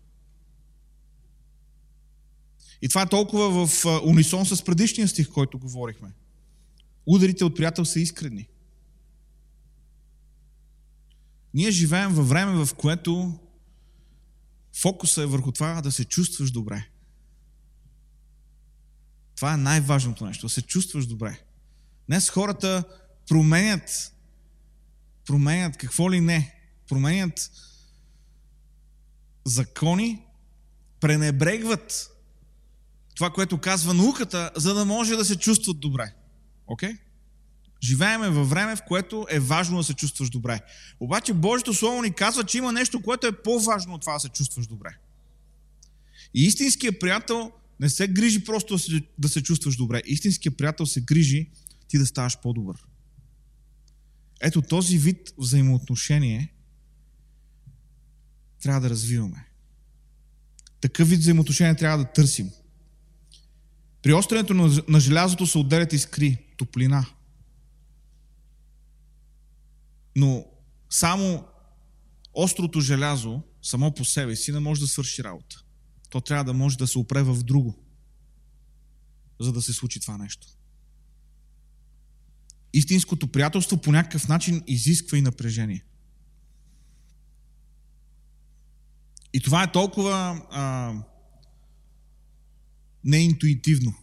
И 2.82 2.88
това 2.88 3.02
е 3.02 3.08
толкова 3.08 3.66
в 3.66 3.84
унисон 4.04 4.46
с 4.46 4.64
предишния 4.64 5.08
стих, 5.08 5.28
който 5.28 5.58
говорихме. 5.58 6.08
Ударите 7.06 7.44
от 7.44 7.56
приятел 7.56 7.84
са 7.84 8.00
искрени. 8.00 8.48
Ние 11.54 11.70
живеем 11.70 12.14
във 12.14 12.28
време, 12.28 12.64
в 12.64 12.74
което 12.74 13.38
фокуса 14.80 15.22
е 15.22 15.26
върху 15.26 15.52
това 15.52 15.82
да 15.82 15.92
се 15.92 16.04
чувстваш 16.04 16.50
добре. 16.50 16.88
Това 19.36 19.54
е 19.54 19.56
най-важното 19.56 20.26
нещо, 20.26 20.46
да 20.46 20.50
се 20.50 20.62
чувстваш 20.62 21.06
добре. 21.06 21.40
Днес 22.08 22.30
хората 22.30 22.84
променят, 23.28 24.14
променят 25.24 25.76
какво 25.76 26.10
ли 26.12 26.20
не, 26.20 26.54
променят 26.88 27.50
закони, 29.44 30.22
пренебрегват 31.00 32.10
това, 33.14 33.30
което 33.30 33.60
казва 33.60 33.94
науката, 33.94 34.50
за 34.56 34.74
да 34.74 34.84
може 34.84 35.16
да 35.16 35.24
се 35.24 35.38
чувстват 35.38 35.80
добре. 35.80 36.14
Окей? 36.66 36.92
Okay? 36.92 36.98
Живееме 37.82 38.28
във 38.28 38.50
време, 38.50 38.76
в 38.76 38.82
което 38.88 39.26
е 39.30 39.40
важно 39.40 39.76
да 39.76 39.84
се 39.84 39.94
чувстваш 39.94 40.30
добре. 40.30 40.60
Обаче 41.00 41.32
Божието 41.32 41.74
Слово 41.74 42.02
ни 42.02 42.12
казва, 42.12 42.44
че 42.44 42.58
има 42.58 42.72
нещо, 42.72 43.02
което 43.02 43.26
е 43.26 43.42
по-важно 43.42 43.94
от 43.94 44.00
това 44.00 44.12
да 44.12 44.20
се 44.20 44.28
чувстваш 44.28 44.66
добре. 44.66 44.96
И 46.34 46.44
истинският 46.44 47.00
приятел 47.00 47.52
не 47.80 47.90
се 47.90 48.08
грижи 48.08 48.44
просто 48.44 48.74
да 48.74 48.78
се, 48.78 49.02
да 49.18 49.28
се 49.28 49.42
чувстваш 49.42 49.76
добре. 49.76 50.02
Истинският 50.06 50.56
приятел 50.56 50.86
се 50.86 51.00
грижи 51.00 51.50
ти 51.88 51.98
да 51.98 52.06
ставаш 52.06 52.38
по-добър. 52.38 52.76
Ето 54.40 54.62
този 54.62 54.98
вид 54.98 55.34
взаимоотношение 55.38 56.54
трябва 58.62 58.80
да 58.80 58.90
развиваме. 58.90 59.48
Такъв 60.80 61.08
вид 61.08 61.20
взаимоотношение 61.20 61.74
трябва 61.74 61.98
да 61.98 62.12
търсим. 62.12 62.50
При 64.02 64.12
остренето 64.12 64.54
на, 64.88 65.00
желязото 65.00 65.46
се 65.46 65.58
отделят 65.58 65.92
искри, 65.92 66.38
топлина. 66.56 67.06
Но 70.18 70.44
само 70.90 71.44
острото 72.34 72.80
желязо, 72.80 73.42
само 73.62 73.94
по 73.94 74.04
себе 74.04 74.36
си, 74.36 74.52
не 74.52 74.60
може 74.60 74.80
да 74.80 74.86
свърши 74.86 75.24
работа. 75.24 75.64
То 76.10 76.20
трябва 76.20 76.44
да 76.44 76.52
може 76.52 76.78
да 76.78 76.86
се 76.86 76.98
опре 76.98 77.22
в 77.22 77.42
друго, 77.42 77.78
за 79.40 79.52
да 79.52 79.62
се 79.62 79.72
случи 79.72 80.00
това 80.00 80.18
нещо. 80.18 80.46
Истинското 82.72 83.32
приятелство 83.32 83.80
по 83.80 83.92
някакъв 83.92 84.28
начин 84.28 84.62
изисква 84.66 85.18
и 85.18 85.22
напрежение. 85.22 85.84
И 89.32 89.40
това 89.40 89.62
е 89.62 89.72
толкова 89.72 90.46
а, 90.50 90.94
неинтуитивно. 93.04 93.94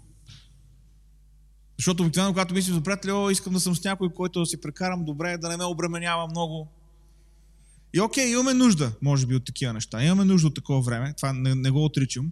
Защото 1.78 2.04
обикновено, 2.04 2.34
когато 2.34 2.54
мислим 2.54 2.76
за 2.76 2.82
приятели, 2.82 3.12
о, 3.12 3.30
искам 3.30 3.54
да 3.54 3.60
съм 3.60 3.76
с 3.76 3.84
някой, 3.84 4.14
който 4.14 4.40
да 4.40 4.46
си 4.46 4.62
прекарам 4.62 5.06
добре, 5.06 5.38
да 5.38 5.50
не 5.50 5.58
ме 5.58 5.64
обременява 5.64 6.28
много. 6.28 6.68
И 7.94 8.02
окей, 8.02 8.32
имаме 8.32 8.54
нужда, 8.54 8.92
може 9.02 9.26
би, 9.26 9.36
от 9.36 9.46
такива 9.46 9.74
неща. 9.74 10.04
Имаме 10.04 10.26
нужда 10.26 10.48
от 10.48 10.56
такова 10.56 10.82
време. 10.82 11.14
Това 11.14 11.34
не, 11.34 11.56
не 11.56 11.72
го 11.72 11.86
отричам. 11.86 12.32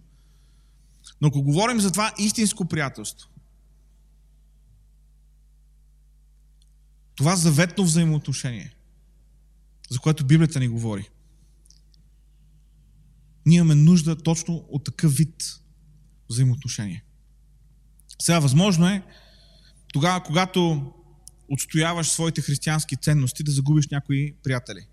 Но 1.20 1.28
ако 1.28 1.42
говорим 1.42 1.80
за 1.80 1.92
това 1.92 2.12
истинско 2.18 2.64
приятелство, 2.64 3.28
това 7.14 7.36
заветно 7.36 7.84
взаимоотношение, 7.84 8.74
за 9.90 9.98
което 9.98 10.26
Библията 10.26 10.60
ни 10.60 10.68
говори, 10.68 11.08
ние 13.46 13.58
имаме 13.58 13.74
нужда 13.74 14.16
точно 14.16 14.64
от 14.68 14.84
такъв 14.84 15.14
вид 15.14 15.60
взаимоотношение. 16.30 17.04
Сега, 18.22 18.38
възможно 18.38 18.88
е, 18.88 19.02
тогава, 19.94 20.22
когато 20.22 20.92
отстояваш 21.48 22.08
своите 22.08 22.40
християнски 22.40 22.96
ценности, 22.96 23.42
да 23.42 23.52
загубиш 23.52 23.88
някои 23.88 24.34
приятели. 24.42 24.86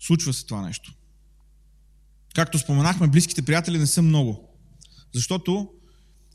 Случва 0.00 0.32
се 0.32 0.46
това 0.46 0.62
нещо. 0.62 0.94
Както 2.34 2.58
споменахме, 2.58 3.08
близките 3.08 3.42
приятели 3.42 3.78
не 3.78 3.86
са 3.86 4.02
много. 4.02 4.48
Защото 5.14 5.74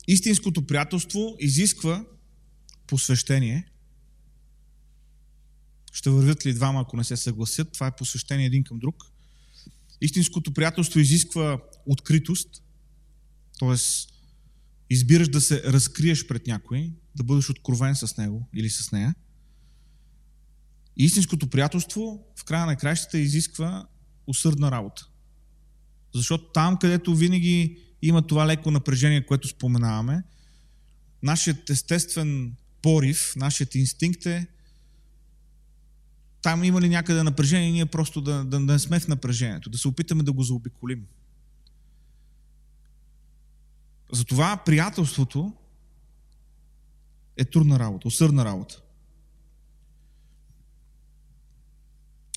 истинското 0.08 0.66
приятелство 0.66 1.36
изисква 1.40 2.04
посвещение. 2.86 3.72
Ще 5.92 6.10
вървят 6.10 6.46
ли 6.46 6.54
двама, 6.54 6.80
ако 6.80 6.96
не 6.96 7.04
се 7.04 7.16
съгласят? 7.16 7.72
Това 7.72 7.86
е 7.86 7.96
посвещение 7.96 8.46
един 8.46 8.64
към 8.64 8.78
друг. 8.78 9.04
Истинското 10.00 10.54
приятелство 10.54 11.00
изисква 11.00 11.58
откритост, 11.86 12.62
т.е. 13.58 14.13
избираш 14.90 15.28
да 15.28 15.40
се 15.40 15.62
разкриеш 15.62 16.26
пред 16.26 16.46
някой, 16.46 16.92
да 17.16 17.24
бъдеш 17.24 17.50
откровен 17.50 17.96
с 17.96 18.16
него 18.16 18.48
или 18.54 18.70
с 18.70 18.92
нея. 18.92 19.14
истинското 20.96 21.46
приятелство 21.46 22.26
в 22.36 22.44
края 22.44 22.66
на 22.66 22.76
краищата 22.76 23.18
изисква 23.18 23.86
усърдна 24.26 24.70
работа. 24.70 25.08
Защото 26.14 26.44
там, 26.44 26.76
където 26.76 27.14
винаги 27.14 27.78
има 28.02 28.26
това 28.26 28.46
леко 28.46 28.70
напрежение, 28.70 29.26
което 29.26 29.48
споменаваме, 29.48 30.22
нашият 31.22 31.70
естествен 31.70 32.56
порив, 32.82 33.32
нашият 33.36 33.74
инстинкт 33.74 34.26
е 34.26 34.46
там 36.44 36.64
има 36.64 36.80
ли 36.80 36.88
някъде 36.88 37.22
напрежение, 37.22 37.72
ние 37.72 37.86
просто 37.86 38.20
да, 38.20 38.44
да, 38.44 38.60
да 38.60 38.72
не 38.72 38.78
сме 38.78 39.00
в 39.00 39.08
напрежението, 39.08 39.70
да 39.70 39.78
се 39.78 39.88
опитаме 39.88 40.22
да 40.22 40.32
го 40.32 40.42
заобиколим. 40.42 41.06
Затова 44.14 44.56
приятелството 44.56 45.52
е 47.36 47.44
трудна 47.44 47.78
работа, 47.78 48.08
усърдна 48.08 48.44
работа. 48.44 48.82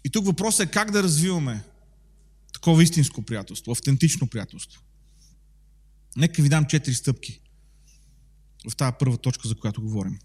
И 0.03 0.09
тук 0.09 0.25
въпросът 0.25 0.67
е 0.67 0.71
как 0.71 0.91
да 0.91 1.03
развиваме 1.03 1.63
такова 2.53 2.83
истинско 2.83 3.21
приятелство, 3.21 3.71
автентично 3.71 4.27
приятелство. 4.27 4.81
Нека 6.15 6.41
ви 6.41 6.49
дам 6.49 6.65
четири 6.65 6.95
стъпки 6.95 7.41
в 8.69 8.75
тази 8.75 8.95
първа 8.99 9.17
точка, 9.17 9.47
за 9.47 9.55
която 9.55 9.81
говорим. 9.81 10.19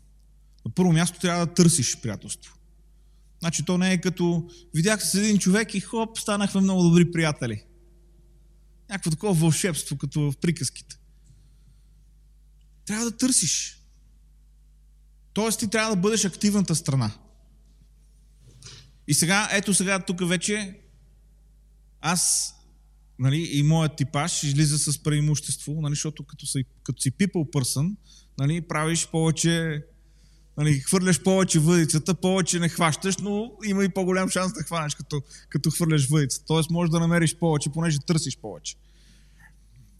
На 0.64 0.74
първо 0.74 0.92
място 0.92 1.20
трябва 1.20 1.46
да 1.46 1.54
търсиш 1.54 2.00
приятелство. 2.00 2.54
Значи 3.40 3.64
то 3.64 3.78
не 3.78 3.92
е 3.92 4.00
като 4.00 4.50
видях 4.74 5.06
с 5.06 5.14
един 5.14 5.38
човек 5.38 5.74
и 5.74 5.80
хоп, 5.80 6.18
станахме 6.18 6.60
много 6.60 6.82
добри 6.82 7.12
приятели. 7.12 7.64
Някакво 8.90 9.10
такова 9.10 9.34
вълшебство, 9.34 9.96
като 9.96 10.20
в 10.20 10.36
приказките. 10.36 11.01
Трябва 12.86 13.04
да 13.04 13.16
търсиш. 13.16 13.78
Тоест 15.32 15.58
ти 15.58 15.70
трябва 15.70 15.94
да 15.96 16.00
бъдеш 16.00 16.24
активната 16.24 16.74
страна. 16.74 17.10
И 19.08 19.14
сега, 19.14 19.48
ето 19.52 19.74
сега, 19.74 19.98
тук 19.98 20.28
вече 20.28 20.80
аз 22.00 22.54
нали, 23.18 23.48
и 23.52 23.62
моят 23.62 23.96
типаж 23.96 24.42
излиза 24.42 24.78
с 24.78 25.02
преимущество, 25.02 25.80
нали, 25.80 25.92
защото 25.92 26.24
като 26.24 26.46
си, 26.46 26.64
като 26.82 27.02
си 27.02 27.12
people 27.12 27.50
person, 27.50 27.96
нали, 28.38 28.60
правиш 28.60 29.06
повече 29.06 29.84
Нали, 30.56 30.80
хвърляш 30.80 31.22
повече 31.22 31.58
въдицата, 31.58 32.14
повече 32.14 32.58
не 32.58 32.68
хващаш, 32.68 33.16
но 33.16 33.52
има 33.64 33.84
и 33.84 33.88
по-голям 33.88 34.28
шанс 34.28 34.52
да 34.52 34.62
хванеш, 34.62 34.94
като, 34.94 35.22
като 35.48 35.70
хвърляш 35.70 36.08
въдицата. 36.08 36.44
Тоест 36.46 36.70
можеш 36.70 36.90
да 36.90 37.00
намериш 37.00 37.36
повече, 37.36 37.70
понеже 37.70 37.98
търсиш 38.06 38.36
повече. 38.36 38.76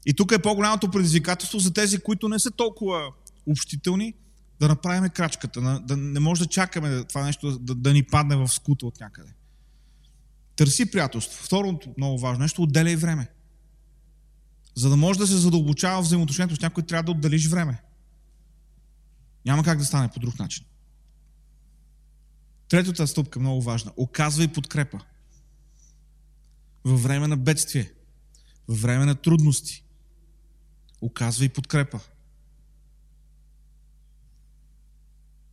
И 0.06 0.14
тук 0.14 0.32
е 0.32 0.42
по-голямото 0.42 0.90
предизвикателство 0.90 1.58
за 1.58 1.72
тези, 1.72 1.98
които 1.98 2.28
не 2.28 2.38
са 2.38 2.50
толкова 2.50 3.12
общителни, 3.46 4.14
да 4.60 4.68
направим 4.68 5.10
крачката, 5.10 5.80
да 5.84 5.96
не 5.96 6.20
може 6.20 6.42
да 6.42 6.46
чакаме 6.46 7.04
това 7.04 7.24
нещо 7.24 7.58
да, 7.58 7.74
да 7.74 7.92
ни 7.92 8.02
падне 8.02 8.36
в 8.36 8.48
скута 8.48 8.86
от 8.86 9.00
някъде. 9.00 9.32
Търси 10.56 10.90
приятелство. 10.90 11.44
Второто 11.44 11.94
много 11.98 12.18
важно 12.18 12.42
нещо, 12.42 12.62
отделяй 12.62 12.96
време. 12.96 13.28
За 14.74 14.90
да 14.90 14.96
може 14.96 15.18
да 15.18 15.26
се 15.26 15.36
задълбочава 15.36 16.02
взаимоотношението 16.02 16.56
с 16.56 16.60
някой, 16.60 16.82
трябва 16.82 17.02
да 17.02 17.10
отделиш 17.10 17.48
време. 17.48 17.82
Няма 19.46 19.64
как 19.64 19.78
да 19.78 19.84
стане 19.84 20.08
по 20.08 20.20
друг 20.20 20.38
начин. 20.38 20.64
Третата 22.68 23.06
стъпка, 23.06 23.40
много 23.40 23.62
важна. 23.62 23.92
Оказвай 23.96 24.48
подкрепа. 24.48 24.98
Във 26.84 27.02
време 27.02 27.28
на 27.28 27.36
бедствие. 27.36 27.92
Във 28.68 28.80
време 28.80 29.04
на 29.04 29.14
трудности. 29.14 29.84
Оказвай 31.02 31.48
подкрепа. 31.48 32.00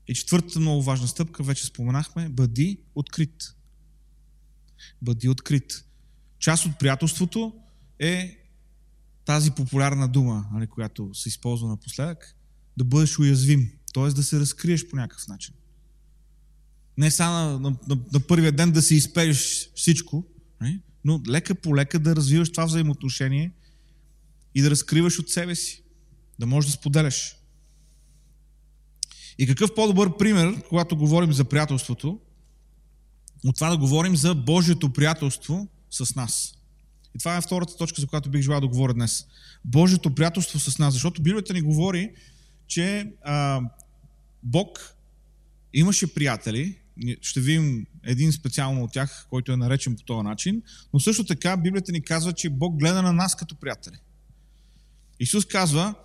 И 0.07 0.13
четвъртата 0.13 0.59
много 0.59 0.83
важна 0.83 1.07
стъпка, 1.07 1.43
вече 1.43 1.65
споменахме, 1.65 2.29
бъди 2.29 2.79
открит. 2.95 3.55
Бъди 5.01 5.29
открит. 5.29 5.85
Част 6.39 6.65
от 6.65 6.79
приятелството 6.79 7.55
е 7.99 8.39
тази 9.25 9.51
популярна 9.51 10.07
дума, 10.07 10.49
нали, 10.53 10.67
която 10.67 11.13
се 11.13 11.29
използва 11.29 11.67
напоследък, 11.67 12.35
да 12.77 12.83
бъдеш 12.83 13.19
уязвим. 13.19 13.71
Т.е. 13.93 14.07
да 14.07 14.23
се 14.23 14.39
разкриеш 14.39 14.87
по 14.87 14.95
някакъв 14.95 15.27
начин. 15.27 15.55
Не 16.97 17.11
само 17.11 17.59
на, 17.59 17.59
на, 17.59 17.77
на, 17.87 17.97
на 18.13 18.19
първия 18.19 18.51
ден 18.51 18.71
да 18.71 18.81
си 18.81 18.95
изпееш 18.95 19.69
всичко, 19.75 20.25
не? 20.61 20.81
но 21.05 21.21
лека 21.27 21.55
по 21.55 21.75
лека 21.75 21.99
да 21.99 22.15
развиваш 22.15 22.51
това 22.51 22.65
взаимоотношение 22.65 23.51
и 24.55 24.61
да 24.61 24.69
разкриваш 24.69 25.19
от 25.19 25.29
себе 25.29 25.55
си. 25.55 25.83
Да 26.39 26.45
можеш 26.45 26.71
да 26.71 26.77
споделяш. 26.77 27.35
И 29.37 29.47
какъв 29.47 29.75
по-добър 29.75 30.17
пример, 30.17 30.63
когато 30.69 30.97
говорим 30.97 31.33
за 31.33 31.45
приятелството, 31.45 32.19
от 33.45 33.55
това 33.55 33.69
да 33.69 33.77
говорим 33.77 34.15
за 34.15 34.35
Божието 34.35 34.93
приятелство 34.93 35.67
с 35.89 36.15
нас. 36.15 36.53
И 37.15 37.19
това 37.19 37.37
е 37.37 37.41
втората 37.41 37.77
точка, 37.77 38.01
за 38.01 38.07
която 38.07 38.29
бих 38.29 38.41
желал 38.41 38.61
да 38.61 38.67
говоря 38.67 38.93
днес. 38.93 39.25
Божието 39.65 40.15
приятелство 40.15 40.59
с 40.59 40.79
нас. 40.79 40.93
Защото 40.93 41.21
Библията 41.21 41.53
ни 41.53 41.61
говори, 41.61 42.11
че 42.67 43.11
а, 43.21 43.61
Бог 44.43 44.95
имаше 45.73 46.13
приятели, 46.13 46.79
ще 47.21 47.41
видим 47.41 47.85
един 48.03 48.31
специално 48.31 48.83
от 48.83 48.91
тях, 48.91 49.27
който 49.29 49.51
е 49.51 49.57
наречен 49.57 49.95
по 49.95 50.03
този 50.03 50.23
начин, 50.23 50.61
но 50.93 50.99
също 50.99 51.25
така 51.25 51.57
Библията 51.57 51.91
ни 51.91 52.01
казва, 52.01 52.33
че 52.33 52.49
Бог 52.49 52.79
гледа 52.79 53.01
на 53.01 53.13
нас 53.13 53.35
като 53.35 53.55
приятели. 53.55 53.95
Исус 55.19 55.45
казва, 55.45 55.95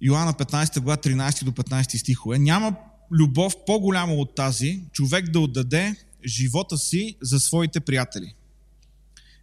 Йоанна 0.00 0.34
15 0.34 0.80
глава 0.80 0.96
13 1.02 1.44
до 1.44 1.52
15 1.52 1.96
стихове, 1.96 2.38
няма 2.38 2.76
любов 3.10 3.54
по-голяма 3.66 4.14
от 4.14 4.34
тази, 4.34 4.80
човек 4.92 5.30
да 5.30 5.40
отдаде 5.40 5.96
живота 6.26 6.78
си 6.78 7.16
за 7.22 7.40
своите 7.40 7.80
приятели. 7.80 8.34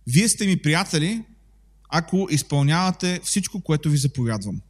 Вие 0.07 0.29
сте 0.29 0.47
ми 0.47 0.57
приятели, 0.57 1.23
ако 1.89 2.27
изпълнявате 2.31 3.19
всичко, 3.23 3.61
което 3.61 3.89
ви 3.89 3.97
заповядвам. 3.97 4.61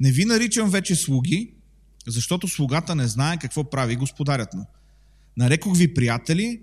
Не 0.00 0.12
ви 0.12 0.24
наричам 0.24 0.70
вече 0.70 0.96
слуги, 0.96 1.52
защото 2.06 2.48
слугата 2.48 2.94
не 2.94 3.08
знае 3.08 3.38
какво 3.38 3.70
прави 3.70 3.96
господарят 3.96 4.54
му. 4.54 4.66
Нарекох 5.36 5.76
ви 5.76 5.94
приятели, 5.94 6.60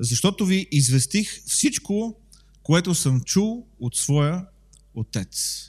защото 0.00 0.46
ви 0.46 0.66
известих 0.70 1.42
всичко, 1.46 2.16
което 2.62 2.94
съм 2.94 3.20
чул 3.20 3.66
от 3.80 3.96
своя 3.96 4.46
Отец. 4.94 5.68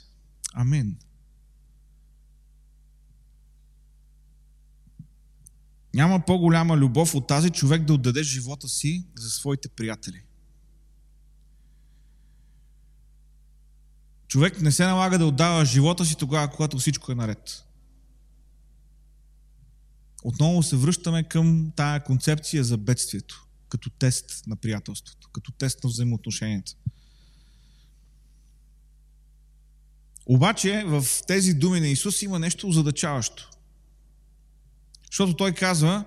Амин. 0.52 0.98
Няма 5.94 6.24
по-голяма 6.26 6.76
любов 6.76 7.14
от 7.14 7.26
тази 7.26 7.50
човек 7.50 7.84
да 7.84 7.94
отдаде 7.94 8.22
живота 8.22 8.68
си 8.68 9.06
за 9.16 9.30
своите 9.30 9.68
приятели. 9.68 10.22
Човек 14.28 14.60
не 14.60 14.72
се 14.72 14.86
налага 14.86 15.18
да 15.18 15.26
отдава 15.26 15.64
живота 15.64 16.04
си 16.04 16.16
тогава, 16.16 16.50
когато 16.50 16.78
всичко 16.78 17.12
е 17.12 17.14
наред. 17.14 17.64
Отново 20.24 20.62
се 20.62 20.76
връщаме 20.76 21.22
към 21.22 21.72
тая 21.76 22.04
концепция 22.04 22.64
за 22.64 22.78
бедствието, 22.78 23.46
като 23.68 23.90
тест 23.90 24.46
на 24.46 24.56
приятелството, 24.56 25.28
като 25.32 25.52
тест 25.52 25.84
на 25.84 25.90
взаимоотношенията. 25.90 26.72
Обаче 30.26 30.84
в 30.86 31.04
тези 31.26 31.54
думи 31.54 31.80
на 31.80 31.88
Исус 31.88 32.22
има 32.22 32.38
нещо 32.38 32.72
задачаващо. 32.72 33.50
Защото 35.06 35.36
той 35.36 35.52
казва, 35.52 36.04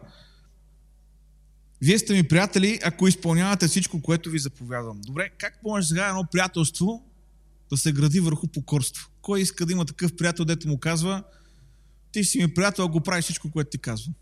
вие 1.81 1.99
сте 1.99 2.13
ми 2.13 2.27
приятели, 2.27 2.79
ако 2.83 3.07
изпълнявате 3.07 3.67
всичко, 3.67 4.01
което 4.01 4.29
ви 4.29 4.39
заповядвам. 4.39 5.01
Добре, 5.01 5.29
как 5.37 5.63
може 5.63 5.87
сега 5.87 6.07
едно 6.07 6.25
приятелство 6.31 7.05
да 7.69 7.77
се 7.77 7.91
гради 7.91 8.19
върху 8.19 8.47
покорство? 8.47 9.09
Кой 9.21 9.41
иска 9.41 9.65
да 9.65 9.71
има 9.71 9.85
такъв 9.85 10.15
приятел, 10.15 10.45
дето 10.45 10.67
му 10.67 10.79
казва, 10.79 11.23
ти 12.11 12.23
си 12.23 12.37
ми 12.37 12.53
приятел, 12.53 12.85
ако 12.85 13.01
правиш 13.01 13.25
всичко, 13.25 13.51
което 13.51 13.69
ти 13.69 13.77
казвам? 13.77 14.13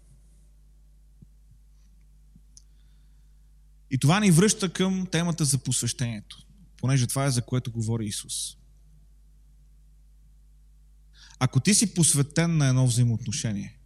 И 3.92 3.98
това 3.98 4.20
ни 4.20 4.32
връща 4.32 4.74
към 4.74 5.08
темата 5.12 5.46
за 5.46 5.58
посвещението, 5.58 6.46
понеже 6.78 7.08
това 7.08 7.26
е 7.26 7.32
за 7.32 7.42
което 7.42 7.72
говори 7.72 8.06
Исус. 8.06 8.58
Ако 11.40 11.60
ти 11.60 11.74
си 11.74 11.94
посветен 11.94 12.58
на 12.58 12.68
едно 12.68 12.88
взаимоотношение, 12.88 13.78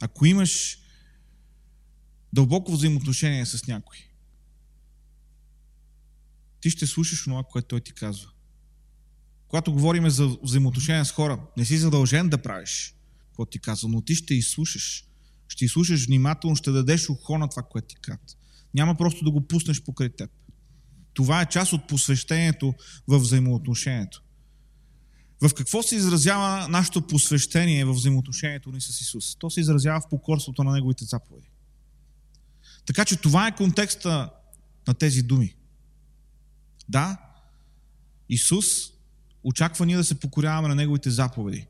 ако 0.00 0.26
имаш 0.26 0.78
дълбоко 2.32 2.72
взаимоотношение 2.72 3.46
с 3.46 3.66
някой, 3.66 3.96
ти 6.60 6.70
ще 6.70 6.86
слушаш 6.86 7.24
това, 7.24 7.42
което 7.42 7.68
той 7.68 7.80
ти 7.80 7.92
казва. 7.92 8.30
Когато 9.48 9.72
говорим 9.72 10.10
за 10.10 10.36
взаимоотношения 10.42 11.04
с 11.04 11.12
хора, 11.12 11.40
не 11.56 11.64
си 11.64 11.78
задължен 11.78 12.28
да 12.28 12.42
правиш 12.42 12.94
какво 13.32 13.46
ти 13.46 13.58
казва, 13.58 13.88
но 13.88 14.00
ти 14.00 14.14
ще 14.14 14.34
изслушаш. 14.34 15.04
Ще 15.48 15.64
изслушаш 15.64 16.06
внимателно, 16.06 16.56
ще 16.56 16.70
дадеш 16.70 17.10
ухо 17.10 17.38
на 17.38 17.48
това, 17.48 17.62
което 17.62 17.86
ти 17.86 17.96
казва. 17.96 18.38
Няма 18.74 18.94
просто 18.94 19.24
да 19.24 19.30
го 19.30 19.48
пуснеш 19.48 19.82
покрай 19.82 20.08
теб. 20.08 20.30
Това 21.14 21.42
е 21.42 21.48
част 21.48 21.72
от 21.72 21.88
посвещението 21.88 22.74
в 23.08 23.18
взаимоотношението. 23.18 24.22
В 25.42 25.54
какво 25.54 25.82
се 25.82 25.96
изразява 25.96 26.68
нашето 26.68 27.06
посвещение 27.06 27.84
в 27.84 27.92
взаимоотношението 27.92 28.72
ни 28.72 28.80
с 28.80 29.00
Исус? 29.00 29.36
То 29.36 29.50
се 29.50 29.60
изразява 29.60 30.00
в 30.00 30.08
покорството 30.08 30.64
на 30.64 30.72
Неговите 30.72 31.04
заповеди. 31.04 31.50
Така 32.86 33.04
че 33.04 33.16
това 33.16 33.46
е 33.46 33.56
контекста 33.56 34.30
на 34.88 34.94
тези 34.94 35.22
думи. 35.22 35.54
Да, 36.88 37.16
Исус 38.28 38.66
очаква 39.44 39.86
ние 39.86 39.96
да 39.96 40.04
се 40.04 40.20
покоряваме 40.20 40.68
на 40.68 40.74
Неговите 40.74 41.10
заповеди. 41.10 41.66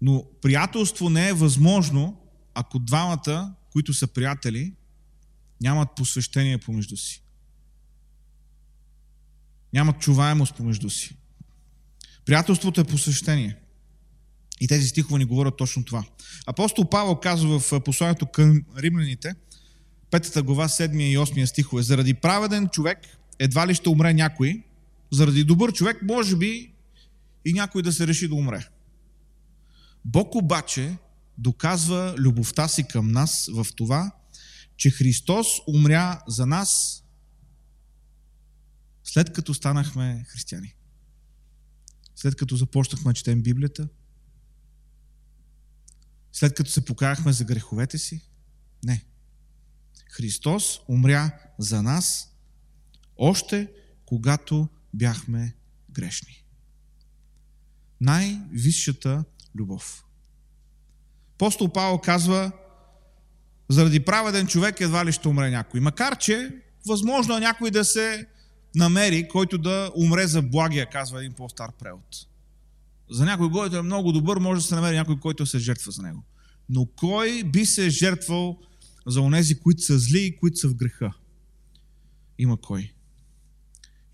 Но 0.00 0.24
приятелство 0.42 1.10
не 1.10 1.28
е 1.28 1.34
възможно, 1.34 2.20
ако 2.54 2.78
двамата, 2.78 3.54
които 3.72 3.94
са 3.94 4.06
приятели, 4.06 4.74
нямат 5.60 5.88
посвещение 5.96 6.58
помежду 6.58 6.96
си. 6.96 7.22
Нямат 9.72 10.00
чуваемост 10.00 10.54
помежду 10.54 10.90
си. 10.90 11.16
Приятелството 12.28 12.80
е 12.80 12.84
посвещение. 12.84 13.56
И 14.60 14.68
тези 14.68 14.88
стихове 14.88 15.18
ни 15.18 15.24
говорят 15.24 15.56
точно 15.56 15.84
това. 15.84 16.04
Апостол 16.46 16.88
Павел 16.88 17.16
казва 17.16 17.60
в 17.60 17.80
посланието 17.84 18.26
към 18.26 18.64
римляните, 18.78 19.34
5 20.10 20.42
глава, 20.42 20.68
7 20.68 21.02
и 21.02 21.18
8 21.18 21.44
стихове, 21.44 21.82
заради 21.82 22.14
праведен 22.14 22.68
човек 22.68 22.98
едва 23.38 23.66
ли 23.66 23.74
ще 23.74 23.88
умре 23.88 24.14
някой, 24.14 24.62
заради 25.12 25.44
добър 25.44 25.72
човек 25.72 26.02
може 26.02 26.36
би 26.36 26.72
и 27.44 27.52
някой 27.52 27.82
да 27.82 27.92
се 27.92 28.06
реши 28.06 28.28
да 28.28 28.34
умре. 28.34 28.68
Бог 30.04 30.34
обаче 30.34 30.96
доказва 31.38 32.14
любовта 32.18 32.68
си 32.68 32.88
към 32.88 33.12
нас 33.12 33.48
в 33.52 33.66
това, 33.76 34.10
че 34.76 34.90
Христос 34.90 35.46
умря 35.66 36.20
за 36.26 36.46
нас 36.46 37.02
след 39.04 39.32
като 39.32 39.54
станахме 39.54 40.24
християни 40.28 40.77
след 42.18 42.36
като 42.36 42.56
започнахме 42.56 43.12
да 43.12 43.14
четем 43.14 43.42
Библията? 43.42 43.88
След 46.32 46.54
като 46.54 46.70
се 46.70 46.84
покаяхме 46.84 47.32
за 47.32 47.44
греховете 47.44 47.98
си? 47.98 48.20
Не. 48.84 49.04
Христос 50.10 50.80
умря 50.88 51.38
за 51.58 51.82
нас 51.82 52.34
още 53.16 53.72
когато 54.06 54.68
бяхме 54.94 55.56
грешни. 55.90 56.44
Най-висшата 58.00 59.24
любов. 59.54 60.04
Апостол 61.34 61.72
Павел 61.72 61.98
казва, 61.98 62.52
заради 63.68 64.04
праведен 64.04 64.46
човек 64.46 64.80
едва 64.80 65.06
ли 65.06 65.12
ще 65.12 65.28
умре 65.28 65.50
някой. 65.50 65.80
Макар, 65.80 66.18
че 66.18 66.62
възможно 66.86 67.36
е 67.36 67.40
някой 67.40 67.70
да 67.70 67.84
се 67.84 68.28
намери, 68.74 69.28
който 69.28 69.58
да 69.58 69.92
умре 69.96 70.26
за 70.26 70.42
благия, 70.42 70.90
казва 70.90 71.20
един 71.20 71.32
по-стар 71.32 71.72
превод. 71.78 72.26
За 73.10 73.24
някой, 73.24 73.50
който 73.50 73.76
е 73.76 73.82
много 73.82 74.12
добър, 74.12 74.36
може 74.36 74.60
да 74.60 74.66
се 74.66 74.74
намери 74.74 74.96
някой, 74.96 75.20
който 75.20 75.46
се 75.46 75.58
жертва 75.58 75.92
за 75.92 76.02
него. 76.02 76.24
Но 76.68 76.86
кой 76.86 77.44
би 77.44 77.66
се 77.66 77.90
жертвал 77.90 78.58
за 79.06 79.20
онези, 79.20 79.58
които 79.58 79.82
са 79.82 79.98
зли 79.98 80.22
и 80.22 80.36
които 80.36 80.56
са 80.56 80.68
в 80.68 80.74
греха? 80.74 81.12
Има 82.38 82.56
кой? 82.60 82.92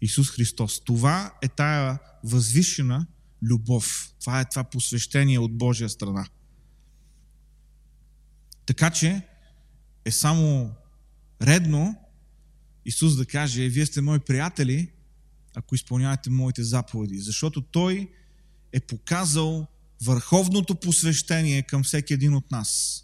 Исус 0.01 0.31
Христос. 0.31 0.81
Това 0.85 1.35
е 1.43 1.49
тая 1.49 1.99
възвишена 2.25 3.07
любов. 3.43 4.15
Това 4.21 4.41
е 4.41 4.49
това 4.49 4.65
посвещение 4.65 5.39
от 5.39 5.59
Божия 5.59 5.89
страна. 5.89 6.27
Така 8.67 8.91
че 8.91 9.23
е 10.05 10.11
само 10.11 10.75
редно 11.43 12.04
Исус 12.85 13.17
да 13.17 13.27
каже, 13.27 13.69
вие 13.69 13.87
сте 13.87 14.01
мои 14.01 14.19
приятели, 14.19 14.91
ако 15.55 15.75
изпълнявате 15.75 16.31
моите 16.31 16.63
заповеди. 16.63 17.19
Защото 17.19 17.61
Той 17.61 18.11
е 18.73 18.81
показал 18.81 19.67
върховното 20.03 20.75
посвещение 20.75 21.63
към 21.63 21.83
всеки 21.83 22.15
един 22.15 22.35
от 22.35 22.51
нас. 22.51 23.01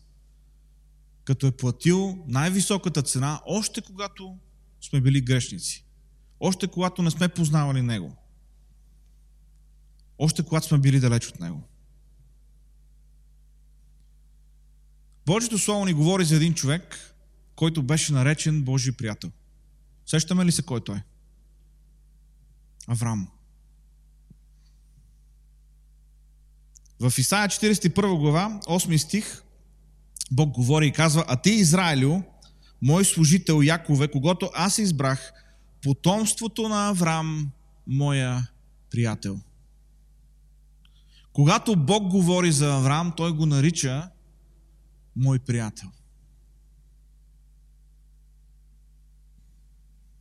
Като 1.24 1.46
е 1.46 1.50
платил 1.50 2.24
най-високата 2.28 3.02
цена, 3.02 3.40
още 3.46 3.80
когато 3.80 4.38
сме 4.80 5.00
били 5.00 5.20
грешници. 5.20 5.84
Още 6.40 6.66
когато 6.66 7.02
не 7.02 7.10
сме 7.10 7.28
познавали 7.28 7.82
Него. 7.82 8.16
Още 10.18 10.42
когато 10.42 10.66
сме 10.66 10.78
били 10.78 11.00
далеч 11.00 11.26
от 11.26 11.40
Него. 11.40 11.62
Божието 15.26 15.58
Слово 15.58 15.84
ни 15.84 15.92
говори 15.92 16.24
за 16.24 16.36
един 16.36 16.54
човек, 16.54 17.14
който 17.54 17.82
беше 17.82 18.12
наречен 18.12 18.62
Божий 18.62 18.92
приятел. 18.92 19.30
Сещаме 20.10 20.44
ли 20.44 20.52
се 20.52 20.62
кой 20.62 20.80
той? 20.80 21.02
Авраам. 22.88 23.28
В 27.00 27.12
Исаия 27.18 27.48
41 27.48 28.18
глава, 28.18 28.60
8 28.68 28.96
стих, 28.96 29.42
Бог 30.30 30.50
говори 30.50 30.86
и 30.86 30.92
казва, 30.92 31.24
а 31.28 31.36
ти, 31.36 31.50
Израилю, 31.50 32.22
мой 32.82 33.04
служител 33.04 33.62
Якове, 33.62 34.10
когато 34.10 34.50
аз 34.54 34.78
избрах 34.78 35.32
потомството 35.82 36.68
на 36.68 36.88
Авраам, 36.88 37.50
моя 37.86 38.48
приятел. 38.90 39.40
Когато 41.32 41.76
Бог 41.76 42.08
говори 42.08 42.52
за 42.52 42.74
Авраам, 42.74 43.12
той 43.16 43.32
го 43.32 43.46
нарича 43.46 44.10
мой 45.16 45.38
приятел. 45.38 45.88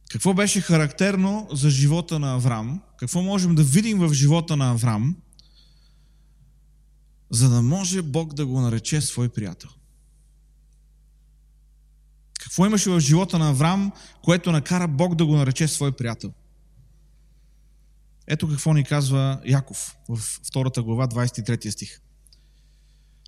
Какво 0.10 0.34
беше 0.34 0.62
характерно 0.62 1.48
за 1.52 1.70
живота 1.70 2.20
на 2.20 2.36
Авраам? 2.36 2.82
Какво 2.98 3.22
можем 3.22 3.56
да 3.56 3.64
видим 3.64 4.00
в 4.00 4.14
живота 4.14 4.58
на 4.58 4.72
Авраам, 4.72 5.16
за 7.30 7.50
да 7.50 7.62
може 7.62 8.02
Бог 8.02 8.34
да 8.34 8.46
го 8.46 8.62
нарече 8.62 9.02
свой 9.02 9.30
приятел? 9.30 9.70
Какво 12.40 12.66
имаше 12.66 12.90
в 12.90 13.00
живота 13.00 13.40
на 13.40 13.50
Авраам, 13.50 13.92
което 14.24 14.52
накара 14.52 14.88
Бог 14.88 15.16
да 15.16 15.26
го 15.26 15.36
нарече 15.36 15.68
свой 15.68 15.92
приятел? 15.92 16.34
Ето 18.28 18.50
какво 18.50 18.74
ни 18.74 18.84
казва 18.84 19.42
Яков 19.46 19.98
в 20.10 20.18
втората 20.18 20.84
глава, 20.84 21.08
23 21.08 21.70
стих. 21.70 22.02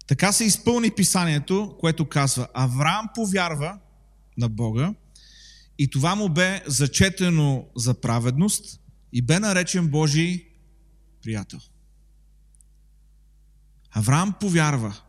Така 0.08 0.32
се 0.32 0.46
изпълни 0.46 0.91
писанието, 0.91 1.76
което 1.80 2.10
казва 2.10 2.48
Авраам 2.54 3.10
повярва 3.15 3.80
на 4.38 4.50
Бога 4.50 4.94
и 5.82 5.89
това 5.89 6.15
му 6.15 6.30
бе 6.30 6.63
зачетено 6.67 7.67
за 7.76 7.94
праведност 8.02 8.82
и 9.13 9.22
бе 9.22 9.39
наречен 9.39 9.88
Божий 9.88 10.46
приятел. 11.22 11.60
Авраам 13.91 14.34
повярва. 14.39 15.02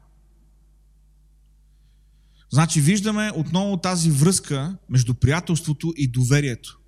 Значи 2.50 2.80
виждаме 2.80 3.32
отново 3.34 3.76
тази 3.76 4.10
връзка 4.10 4.78
между 4.88 5.14
приятелството 5.14 5.94
и 5.96 6.08
доверието. 6.08 6.80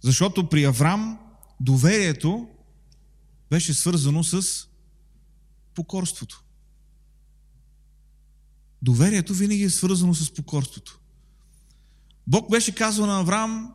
Защото 0.00 0.48
при 0.48 0.64
Авраам 0.64 1.18
доверието 1.60 2.48
беше 3.50 3.74
свързано 3.74 4.24
с 4.24 4.66
покорството. 5.74 6.44
Доверието 8.82 9.34
винаги 9.34 9.62
е 9.62 9.70
свързано 9.70 10.14
с 10.14 10.34
покорството. 10.34 11.00
Бог 12.26 12.50
беше 12.50 12.74
казал 12.74 13.06
на 13.06 13.20
Авраам, 13.20 13.72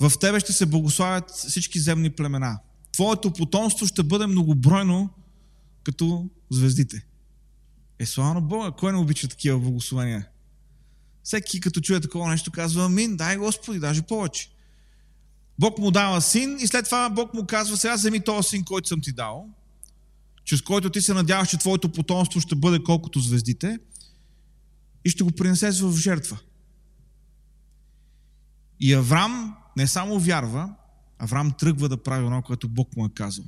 в 0.00 0.12
тебе 0.20 0.40
ще 0.40 0.52
се 0.52 0.66
благославят 0.66 1.30
всички 1.30 1.80
земни 1.80 2.10
племена. 2.10 2.58
Твоето 2.92 3.32
потомство 3.32 3.86
ще 3.86 4.02
бъде 4.02 4.26
многобройно 4.26 5.10
като 5.84 6.30
звездите. 6.50 7.06
Е, 7.98 8.06
слава 8.06 8.34
на 8.34 8.40
Бога, 8.40 8.70
кой 8.70 8.92
не 8.92 8.98
обича 8.98 9.28
такива 9.28 9.58
благословения? 9.58 10.28
Всеки 11.22 11.60
като 11.60 11.80
чуе 11.80 12.00
такова 12.00 12.28
нещо 12.30 12.50
казва, 12.50 12.84
амин, 12.84 13.16
дай 13.16 13.36
Господи, 13.36 13.78
даже 13.78 14.02
повече. 14.02 14.50
Бог 15.58 15.78
му 15.78 15.90
дава 15.90 16.22
син 16.22 16.58
и 16.60 16.66
след 16.66 16.84
това 16.84 17.10
Бог 17.10 17.34
му 17.34 17.46
казва, 17.46 17.76
сега 17.76 17.94
вземи 17.94 18.24
този 18.24 18.48
син, 18.48 18.64
който 18.64 18.88
съм 18.88 19.00
ти 19.00 19.12
дал, 19.12 19.48
чрез 20.48 20.62
който 20.62 20.90
ти 20.90 21.00
се 21.00 21.14
надяваш, 21.14 21.48
че 21.48 21.58
твоето 21.58 21.92
потомство 21.92 22.40
ще 22.40 22.54
бъде 22.54 22.82
колкото 22.82 23.20
звездите 23.20 23.78
и 25.04 25.10
ще 25.10 25.24
го 25.24 25.32
принесеш 25.32 25.80
в 25.80 25.96
жертва. 25.96 26.38
И 28.80 28.94
Аврам 28.94 29.56
не 29.76 29.86
само 29.86 30.18
вярва, 30.18 30.74
Аврам 31.18 31.52
тръгва 31.58 31.88
да 31.88 32.02
прави 32.02 32.24
това, 32.24 32.42
което 32.42 32.68
Бог 32.68 32.96
му 32.96 33.06
е 33.06 33.14
казал. 33.14 33.44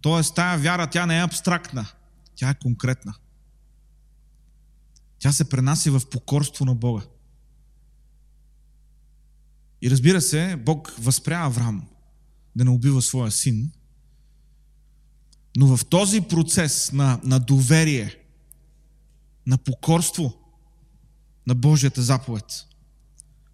Тоест, 0.00 0.34
тая 0.34 0.58
вяра, 0.58 0.90
тя 0.90 1.06
не 1.06 1.18
е 1.18 1.22
абстрактна, 1.22 1.86
тя 2.34 2.50
е 2.50 2.58
конкретна. 2.58 3.14
Тя 5.18 5.32
се 5.32 5.48
пренася 5.48 5.98
в 5.98 6.10
покорство 6.10 6.64
на 6.64 6.74
Бога. 6.74 7.02
И 9.82 9.90
разбира 9.90 10.20
се, 10.20 10.56
Бог 10.56 10.94
възпря 10.98 11.36
Авраам 11.36 11.88
да 12.56 12.64
не 12.64 12.70
убива 12.70 13.02
своя 13.02 13.30
син, 13.30 13.72
но 15.56 15.76
в 15.76 15.84
този 15.84 16.20
процес 16.20 16.92
на, 16.92 17.20
на 17.24 17.40
доверие, 17.40 18.16
на 19.46 19.58
покорство 19.58 20.34
на 21.46 21.54
Божията 21.54 22.02
заповед, 22.02 22.44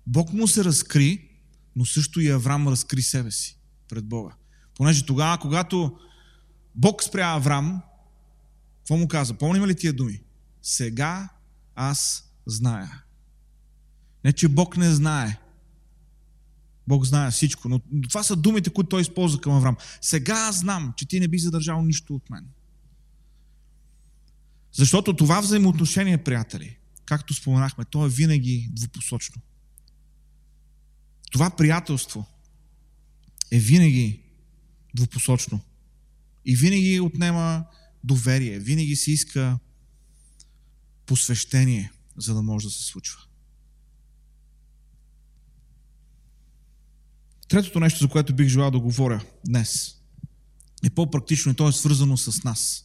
Бог 0.07 0.33
му 0.33 0.49
се 0.49 0.65
разкри, 0.65 1.29
но 1.77 1.85
също 1.85 2.21
и 2.21 2.31
Авраам 2.31 2.69
разкри 2.69 3.03
себе 3.03 3.31
си 3.31 3.59
пред 3.89 4.05
Бога. 4.09 4.35
Понеже 4.75 5.07
тогава, 5.07 5.39
когато 5.39 5.99
Бог 6.75 7.03
спря 7.03 7.27
Авраам, 7.27 7.83
какво 8.79 8.97
му 8.97 9.09
каза? 9.09 9.35
Помним 9.35 9.67
ли 9.67 9.75
тия 9.75 9.93
думи? 9.93 10.21
Сега 10.63 11.29
аз 11.75 12.31
зная. 12.47 13.03
Не, 14.25 14.33
че 14.33 14.49
Бог 14.49 14.77
не 14.77 14.91
знае, 14.91 15.39
Бог 16.89 17.05
знае 17.05 17.31
всичко, 17.31 17.69
но 17.69 17.81
това 18.09 18.23
са 18.23 18.37
думите, 18.37 18.71
които 18.71 18.89
той 18.89 19.01
използва 19.01 19.41
към 19.41 19.53
Авраам. 19.53 19.77
Сега 20.01 20.35
аз 20.35 20.59
знам, 20.59 20.95
че 20.97 21.09
ти 21.09 21.21
не 21.21 21.29
би 21.29 21.39
задържал 21.39 21.83
нищо 21.83 22.15
от 22.15 22.31
мен. 22.31 22.47
Защото 24.73 25.17
това 25.17 25.41
взаимоотношение, 25.41 26.25
приятели, 26.25 26.77
както 27.05 27.35
споменахме, 27.35 27.85
то 27.85 28.07
е 28.07 28.09
винаги 28.09 28.69
двупосочно. 28.73 29.43
Това 31.31 31.51
приятелство 31.51 32.27
е 33.51 33.59
винаги 33.59 34.23
двупосочно. 34.95 35.61
И 36.45 36.57
винаги 36.57 37.01
отнема 37.01 37.65
доверие, 38.05 38.59
винаги 38.59 38.97
се 38.97 39.11
иска 39.11 39.59
посвещение, 41.07 41.93
за 42.17 42.35
да 42.35 42.43
може 42.43 42.67
да 42.67 42.73
се 42.73 42.83
случва. 42.83 43.21
Третото 47.49 47.81
нещо, 47.81 48.05
за 48.05 48.09
което 48.09 48.35
бих 48.35 48.49
желал 48.49 48.71
да 48.71 48.81
говоря 48.81 49.25
днес, 49.47 49.97
е 50.85 50.91
по-практично 50.91 51.53
и 51.53 51.55
то 51.55 51.69
е 51.69 51.73
свързано 51.73 52.17
с 52.17 52.45
нас. 52.45 52.85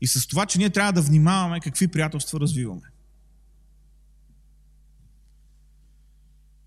И 0.00 0.06
с 0.06 0.26
това, 0.26 0.46
че 0.46 0.58
ние 0.58 0.70
трябва 0.70 0.92
да 0.92 1.02
внимаваме 1.02 1.60
какви 1.60 1.88
приятелства 1.88 2.40
развиваме. 2.40 2.82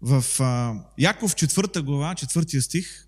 В 0.02 0.26
а, 0.40 0.84
Яков 0.98 1.36
4 1.36 1.82
глава, 1.82 2.16
4 2.16 2.60
стих, 2.60 3.08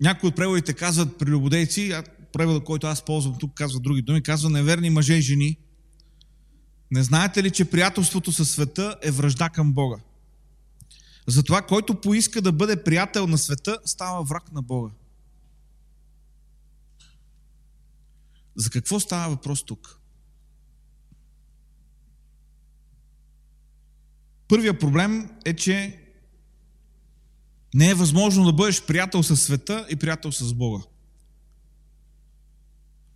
някои 0.00 0.28
от 0.28 0.36
преводите 0.36 0.74
казват 0.74 1.18
прелюбодейци, 1.18 2.02
превода, 2.32 2.64
който 2.64 2.86
аз 2.86 3.04
ползвам 3.04 3.38
тук, 3.38 3.54
казва 3.54 3.80
други 3.80 4.02
думи, 4.02 4.22
казва 4.22 4.50
неверни 4.50 4.90
мъже 4.90 5.14
и 5.14 5.22
жени, 5.22 5.58
не 6.90 7.02
знаете 7.02 7.42
ли, 7.42 7.50
че 7.50 7.70
приятелството 7.70 8.32
със 8.32 8.50
света 8.50 8.96
е 9.02 9.10
връжда 9.10 9.48
към 9.48 9.72
Бога? 9.72 9.96
Затова, 11.26 11.62
който 11.62 12.00
поиска 12.00 12.42
да 12.42 12.52
бъде 12.52 12.84
приятел 12.84 13.26
на 13.26 13.38
света, 13.38 13.78
става 13.84 14.22
враг 14.24 14.52
на 14.52 14.62
Бога. 14.62 14.90
За 18.56 18.70
какво 18.70 19.00
става 19.00 19.30
въпрос 19.30 19.64
тук? 19.64 20.00
Първия 24.48 24.78
проблем 24.78 25.30
е, 25.44 25.56
че 25.56 26.02
не 27.74 27.90
е 27.90 27.94
възможно 27.94 28.44
да 28.44 28.52
бъдеш 28.52 28.82
приятел 28.82 29.22
със 29.22 29.42
света 29.42 29.86
и 29.90 29.96
приятел 29.96 30.32
с 30.32 30.54
Бога. 30.54 30.84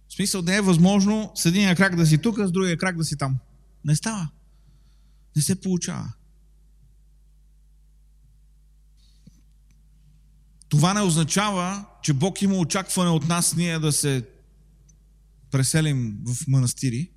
В 0.09 0.15
смисъл 0.15 0.43
не 0.43 0.57
е 0.57 0.61
възможно 0.61 1.33
с 1.35 1.47
единия 1.47 1.77
крак 1.77 1.97
да 1.97 2.07
си 2.07 2.19
тук, 2.19 2.39
а 2.39 2.47
с 2.47 2.53
другия 2.53 2.77
крак 2.77 2.97
да 2.97 3.05
си 3.05 3.17
там. 3.17 3.39
Не 3.85 3.97
става. 3.97 4.29
Не 5.37 5.43
се 5.43 5.61
получава. 5.61 6.13
Това 10.69 10.95
не 10.95 11.01
означава, 11.01 11.85
че 12.03 12.13
Бог 12.13 12.43
има 12.43 12.57
очакване 12.57 13.11
от 13.11 13.29
нас 13.29 13.57
ние 13.57 13.79
да 13.79 13.93
се 13.93 14.29
преселим 15.51 16.19
в 16.27 16.47
манастири 16.49 17.11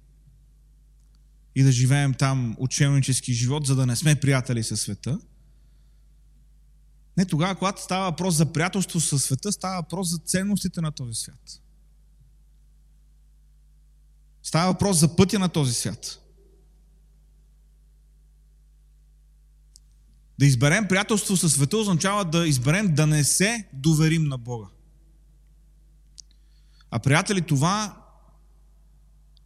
и 1.56 1.64
да 1.64 1.72
живеем 1.72 2.14
там 2.14 2.56
учебнически 2.60 3.34
живот, 3.34 3.68
за 3.68 3.76
да 3.76 3.86
не 3.86 3.96
сме 3.96 4.16
приятели 4.16 4.64
със 4.64 4.82
света. 4.82 5.20
Не, 7.18 7.26
тогава, 7.26 7.56
когато 7.56 7.82
става 7.82 8.10
въпрос 8.10 8.36
за 8.36 8.54
приятелство 8.54 9.00
със 9.00 9.24
света, 9.24 9.52
става 9.52 9.76
въпрос 9.76 10.10
за 10.10 10.18
ценностите 10.18 10.82
на 10.82 10.92
този 10.92 11.14
свят. 11.14 11.62
Става 14.44 14.72
въпрос 14.72 14.98
за 14.98 15.16
пътя 15.16 15.40
на 15.40 15.50
този 15.50 15.74
свят. 15.74 16.23
Да 20.40 20.46
изберем 20.46 20.88
приятелство 20.88 21.38
със 21.38 21.54
света 21.54 21.78
означава 21.78 22.26
да 22.26 22.48
изберем 22.48 22.96
да 22.96 23.08
не 23.08 23.24
се 23.24 23.68
доверим 23.74 24.24
на 24.24 24.38
Бога. 24.38 24.68
А 26.92 27.00
приятели, 27.00 27.42
това, 27.42 28.04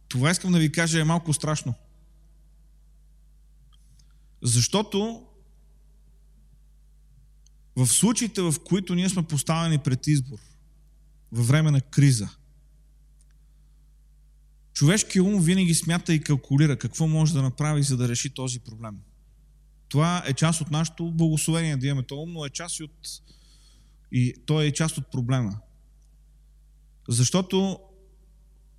това 0.08 0.30
искам 0.30 0.52
да 0.52 0.58
ви 0.58 0.72
кажа 0.72 1.00
е 1.00 1.04
малко 1.04 1.32
страшно. 1.32 1.74
Защото 4.42 5.26
в 7.76 7.86
случаите, 7.86 8.42
в 8.42 8.54
които 8.64 8.94
ние 8.94 9.08
сме 9.08 9.22
поставени 9.22 9.78
пред 9.78 10.06
избор, 10.06 10.38
във 11.32 11.48
време 11.48 11.70
на 11.70 11.80
криза, 11.80 12.28
човешкият 14.72 15.26
ум 15.26 15.40
винаги 15.40 15.74
смята 15.74 16.14
и 16.14 16.22
калкулира 16.22 16.78
какво 16.78 17.06
може 17.06 17.32
да 17.32 17.42
направи, 17.42 17.82
за 17.82 17.96
да 17.96 18.08
реши 18.08 18.30
този 18.30 18.60
проблем. 18.60 18.98
Това 19.88 20.22
е 20.26 20.32
част 20.32 20.60
от 20.60 20.70
нашето 20.70 21.12
благословение 21.12 21.76
да 21.76 21.86
имаме 21.86 22.02
това 22.02 22.22
ум, 22.22 22.32
но 22.32 22.44
е 22.44 22.50
част 22.50 22.78
и 22.78 22.84
от... 22.84 23.08
И 24.12 24.34
то 24.46 24.62
е 24.62 24.72
част 24.72 24.98
от 24.98 25.10
проблема. 25.10 25.60
Защото 27.08 27.78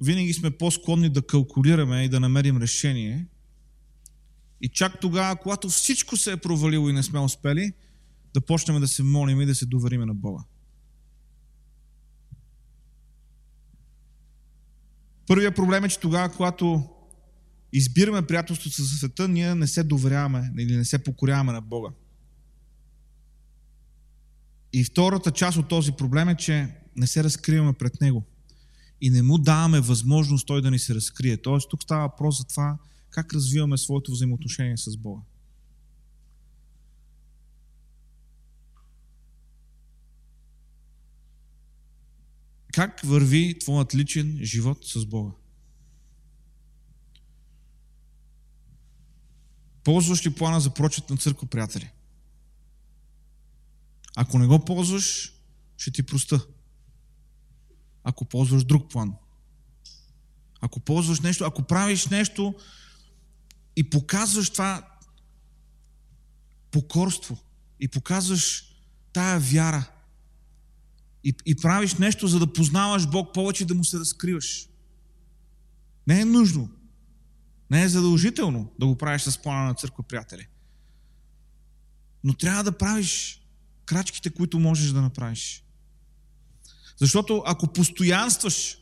винаги 0.02 0.34
сме 0.34 0.52
по-склонни 0.52 1.10
да 1.10 1.28
калкулираме 1.28 2.04
и 2.04 2.10
да 2.10 2.20
намерим 2.20 2.58
решение. 2.58 3.28
И 4.62 4.70
чак 4.70 5.00
тогава, 5.00 5.36
когато 5.36 5.70
всичко 5.70 6.18
се 6.18 6.32
е 6.32 6.38
провалило 6.38 6.90
и 6.90 6.94
не 6.94 7.04
сме 7.04 7.20
успели, 7.20 7.74
да 8.34 8.42
почнем 8.42 8.80
да 8.80 8.88
се 8.88 9.04
молим 9.04 9.42
и 9.42 9.46
да 9.46 9.56
се 9.56 9.66
довериме 9.66 10.06
на 10.06 10.14
Бога. 10.14 10.44
Първият 15.28 15.56
проблем 15.56 15.84
е, 15.84 15.90
че 15.90 16.00
тогава, 16.00 16.32
когато 16.32 16.90
избираме 17.74 18.28
приятелството 18.28 18.76
със 18.76 18.98
света, 18.98 19.28
ние 19.28 19.56
не 19.56 19.68
се 19.68 19.84
доверяваме 19.84 20.54
или 20.60 20.78
не 20.78 20.86
се 20.86 21.04
покоряваме 21.04 21.52
на 21.52 21.62
Бога. 21.62 21.90
И 24.74 24.84
втората 24.84 25.32
част 25.32 25.58
от 25.58 25.68
този 25.68 25.92
проблем 25.92 26.30
е, 26.30 26.36
че 26.36 26.76
не 26.96 27.08
се 27.08 27.24
разкриваме 27.24 27.74
пред 27.74 28.02
Него. 28.02 28.24
И 29.02 29.10
не 29.10 29.22
му 29.22 29.38
даваме 29.38 29.80
възможност 29.80 30.48
Той 30.48 30.62
да 30.62 30.72
ни 30.72 30.80
се 30.80 30.96
разкрие. 30.96 31.38
Тоест, 31.38 31.70
тук 31.70 31.84
става 31.84 32.02
въпрос 32.02 32.38
за 32.38 32.44
това, 32.44 32.78
как 33.10 33.34
развиваме 33.34 33.78
своето 33.78 34.12
взаимоотношение 34.12 34.78
с 34.78 34.98
Бога. 34.98 35.22
Как 42.74 43.02
върви 43.04 43.60
твоят 43.60 43.96
личен 43.96 44.40
живот 44.42 44.78
с 44.86 45.06
Бога? 45.06 45.32
Ползваш 49.84 50.26
ли 50.26 50.36
плана 50.36 50.60
за 50.60 50.70
прочет 50.70 51.10
на 51.10 51.18
църква, 51.18 51.48
приятели? 51.48 51.92
Ако 54.16 54.40
не 54.40 54.48
го 54.48 54.66
ползваш, 54.66 55.34
ще 55.78 55.92
ти 55.92 56.04
проста. 56.04 56.46
Ако 58.04 58.26
ползваш 58.26 58.64
друг 58.64 58.92
план. 58.92 59.14
Ако 60.62 60.80
ползваш 60.80 61.20
нещо, 61.20 61.44
ако 61.44 61.64
правиш 61.64 62.08
нещо 62.08 62.56
и 63.76 63.90
показваш 63.90 64.50
това 64.50 64.88
покорство 66.72 67.38
и 67.80 67.88
показваш 67.88 68.64
тая 69.14 69.40
вяра 69.40 69.92
и, 71.24 71.34
и 71.46 71.56
правиш 71.56 71.96
нещо, 71.96 72.28
за 72.28 72.40
да 72.40 72.54
познаваш 72.54 73.10
Бог 73.10 73.34
повече, 73.34 73.66
да 73.66 73.76
му 73.76 73.84
се 73.84 74.00
разкриваш. 74.00 74.68
Не 76.08 76.22
е 76.22 76.26
нужно. 76.26 76.70
Не 77.72 77.84
е 77.84 77.90
задължително 77.90 78.72
да 78.80 78.86
го 78.86 78.98
правиш 78.98 79.22
с 79.22 79.42
плана 79.42 79.66
на 79.66 79.74
църква, 79.74 80.04
приятели. 80.04 80.48
Но 82.24 82.34
трябва 82.34 82.64
да 82.64 82.78
правиш 82.78 83.42
крачките, 83.86 84.30
които 84.30 84.60
можеш 84.60 84.92
да 84.92 85.02
направиш. 85.02 85.64
Защото 86.98 87.44
ако 87.46 87.74
постоянстваш 87.74 88.78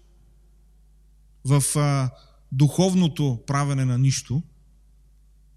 в 1.46 1.64
а, 1.76 2.12
духовното 2.52 3.44
правене 3.48 3.86
на 3.86 3.98
нищо, 3.98 4.44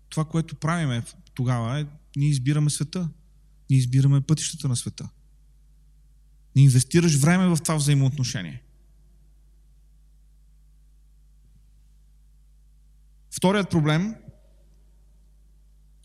това, 0.08 0.24
което 0.24 0.54
правиме 0.54 1.02
тогава 1.34 1.80
е, 1.80 1.86
ние 2.16 2.28
избираме 2.28 2.70
света. 2.70 3.08
Ние 3.70 3.78
избираме 3.78 4.20
пътищата 4.20 4.68
на 4.68 4.76
света. 4.76 5.08
Не 6.56 6.62
инвестираш 6.62 7.16
време 7.16 7.48
в 7.48 7.58
това 7.62 7.74
взаимоотношение. 7.74 8.62
Вторият 13.30 13.70
проблем 13.70 14.14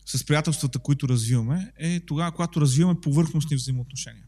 с 0.06 0.26
приятелствата, 0.26 0.78
които 0.78 1.08
развиваме, 1.08 1.72
е 1.76 2.00
тогава, 2.00 2.32
когато 2.32 2.60
развиваме 2.60 3.00
повърхностни 3.00 3.56
взаимоотношения. 3.56 4.24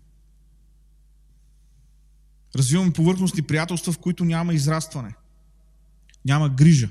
Развиваме 2.56 2.92
повърхностни 2.92 3.42
приятелства, 3.42 3.92
в 3.92 3.98
които 3.98 4.24
няма 4.24 4.54
израстване, 4.54 5.14
няма 6.24 6.48
грижа, 6.48 6.88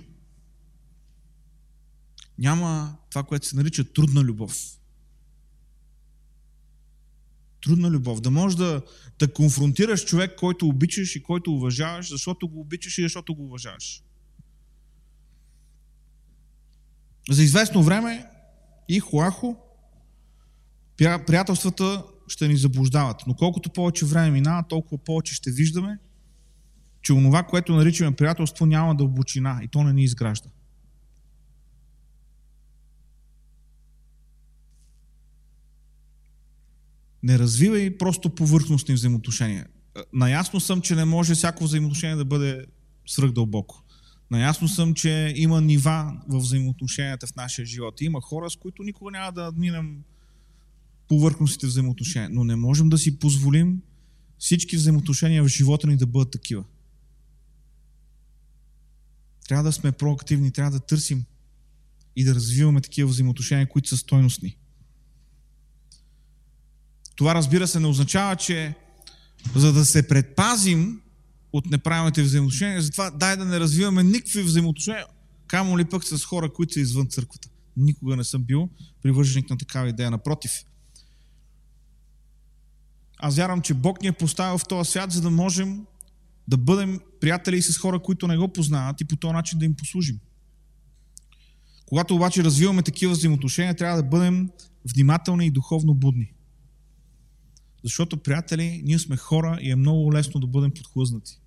няма 2.37 2.97
това, 3.09 3.23
което 3.23 3.47
се 3.47 3.55
нарича 3.55 3.93
трудна 3.93 4.21
любов. 4.21 4.77
Трудна 7.63 7.91
любов. 7.91 8.21
Да 8.21 8.31
можеш 8.31 8.57
да, 8.57 8.81
да 9.19 9.33
конфронтираш 9.33 10.05
човек, 10.05 10.35
който 10.35 10.67
обичаш 10.67 11.15
и 11.15 11.23
който 11.23 11.53
уважаваш, 11.53 12.09
защото 12.09 12.47
го 12.47 12.59
обичаш 12.59 12.97
и 12.97 13.01
защото 13.01 13.35
го 13.35 13.45
уважаваш. 13.45 14.03
За 17.29 17.43
известно 17.43 17.83
време 17.83 18.25
и 18.89 18.99
хуахо 18.99 19.57
приятелствата 20.97 22.03
ще 22.27 22.47
ни 22.47 22.57
заблуждават. 22.57 23.23
Но 23.27 23.33
колкото 23.33 23.69
повече 23.69 24.05
време 24.05 24.31
минава, 24.31 24.63
толкова 24.69 24.97
повече 24.97 25.35
ще 25.35 25.51
виждаме, 25.51 25.99
че 27.01 27.13
онова, 27.13 27.43
което 27.43 27.75
наричаме 27.75 28.15
приятелство, 28.15 28.65
няма 28.65 28.95
дълбочина 28.95 29.59
и 29.63 29.67
то 29.67 29.83
не 29.83 29.93
ни 29.93 30.03
изгражда. 30.03 30.49
Не 37.23 37.39
развивай 37.39 37.97
просто 37.97 38.35
повърхностни 38.35 38.93
взаимоотношения. 38.93 39.67
Наясно 40.13 40.59
съм, 40.59 40.81
че 40.81 40.95
не 40.95 41.05
може 41.05 41.35
всяко 41.35 41.63
взаимоотношение 41.63 42.15
да 42.15 42.25
бъде 42.25 42.65
свръхдълбоко. 43.07 43.83
Наясно 44.31 44.67
съм, 44.67 44.93
че 44.93 45.33
има 45.35 45.61
нива 45.61 46.21
в 46.27 46.39
взаимоотношенията 46.39 47.27
в 47.27 47.35
нашия 47.35 47.65
живот. 47.65 48.01
Има 48.01 48.21
хора, 48.21 48.49
с 48.49 48.55
които 48.55 48.83
никога 48.83 49.11
няма 49.11 49.31
да 49.31 49.51
минем 49.57 50.03
повърхностните 51.07 51.67
взаимоотношения. 51.67 52.29
Но 52.29 52.43
не 52.43 52.55
можем 52.55 52.89
да 52.89 52.97
си 52.97 53.19
позволим 53.19 53.81
всички 54.39 54.77
взаимоотношения 54.77 55.43
в 55.43 55.47
живота 55.47 55.87
ни 55.87 55.97
да 55.97 56.05
бъдат 56.05 56.31
такива. 56.31 56.63
Трябва 59.47 59.63
да 59.63 59.71
сме 59.71 59.91
проактивни, 59.91 60.51
трябва 60.51 60.71
да 60.71 60.79
търсим 60.79 61.25
и 62.15 62.23
да 62.23 62.35
развиваме 62.35 62.81
такива 62.81 63.09
взаимоотношения, 63.09 63.69
които 63.69 63.89
са 63.89 63.97
стойностни. 63.97 64.57
Това 67.15 67.35
разбира 67.35 67.67
се 67.67 67.79
не 67.79 67.87
означава, 67.87 68.35
че 68.35 68.75
за 69.55 69.73
да 69.73 69.85
се 69.85 70.07
предпазим 70.07 71.01
от 71.53 71.65
неправилните 71.65 72.23
взаимоотношения, 72.23 72.81
затова 72.81 73.11
дай 73.11 73.37
да 73.37 73.45
не 73.45 73.59
развиваме 73.59 74.03
никакви 74.03 74.43
взаимоотношения, 74.43 75.05
камо 75.47 75.77
ли 75.77 75.85
пък 75.85 76.03
с 76.03 76.25
хора, 76.25 76.53
които 76.53 76.73
са 76.73 76.79
извън 76.79 77.07
църквата. 77.07 77.49
Никога 77.77 78.15
не 78.15 78.23
съм 78.23 78.43
бил 78.43 78.69
привърженик 79.01 79.49
на 79.49 79.57
такава 79.57 79.89
идея. 79.89 80.11
Напротив, 80.11 80.51
аз 83.17 83.35
вярвам, 83.35 83.61
че 83.61 83.73
Бог 83.73 84.01
ни 84.01 84.07
е 84.07 84.11
поставил 84.11 84.57
в 84.57 84.67
този 84.67 84.91
свят, 84.91 85.11
за 85.11 85.21
да 85.21 85.29
можем 85.29 85.85
да 86.47 86.57
бъдем 86.57 86.99
приятели 87.21 87.61
с 87.61 87.77
хора, 87.77 87.99
които 87.99 88.27
не 88.27 88.37
го 88.37 88.47
познават 88.47 89.01
и 89.01 89.05
по 89.05 89.15
този 89.15 89.33
начин 89.33 89.59
да 89.59 89.65
им 89.65 89.75
послужим. 89.75 90.19
Когато 91.85 92.15
обаче 92.15 92.43
развиваме 92.43 92.83
такива 92.83 93.13
взаимоотношения, 93.13 93.75
трябва 93.75 93.97
да 93.97 94.09
бъдем 94.09 94.49
внимателни 94.93 95.45
и 95.45 95.51
духовно 95.51 95.93
будни. 95.93 96.31
Защото, 97.83 98.17
приятели, 98.17 98.81
ние 98.85 98.99
сме 98.99 99.17
хора 99.17 99.57
и 99.61 99.71
е 99.71 99.75
много 99.75 100.13
лесно 100.13 100.39
да 100.39 100.47
бъдем 100.47 100.71
подхлъзнати. 100.71 101.39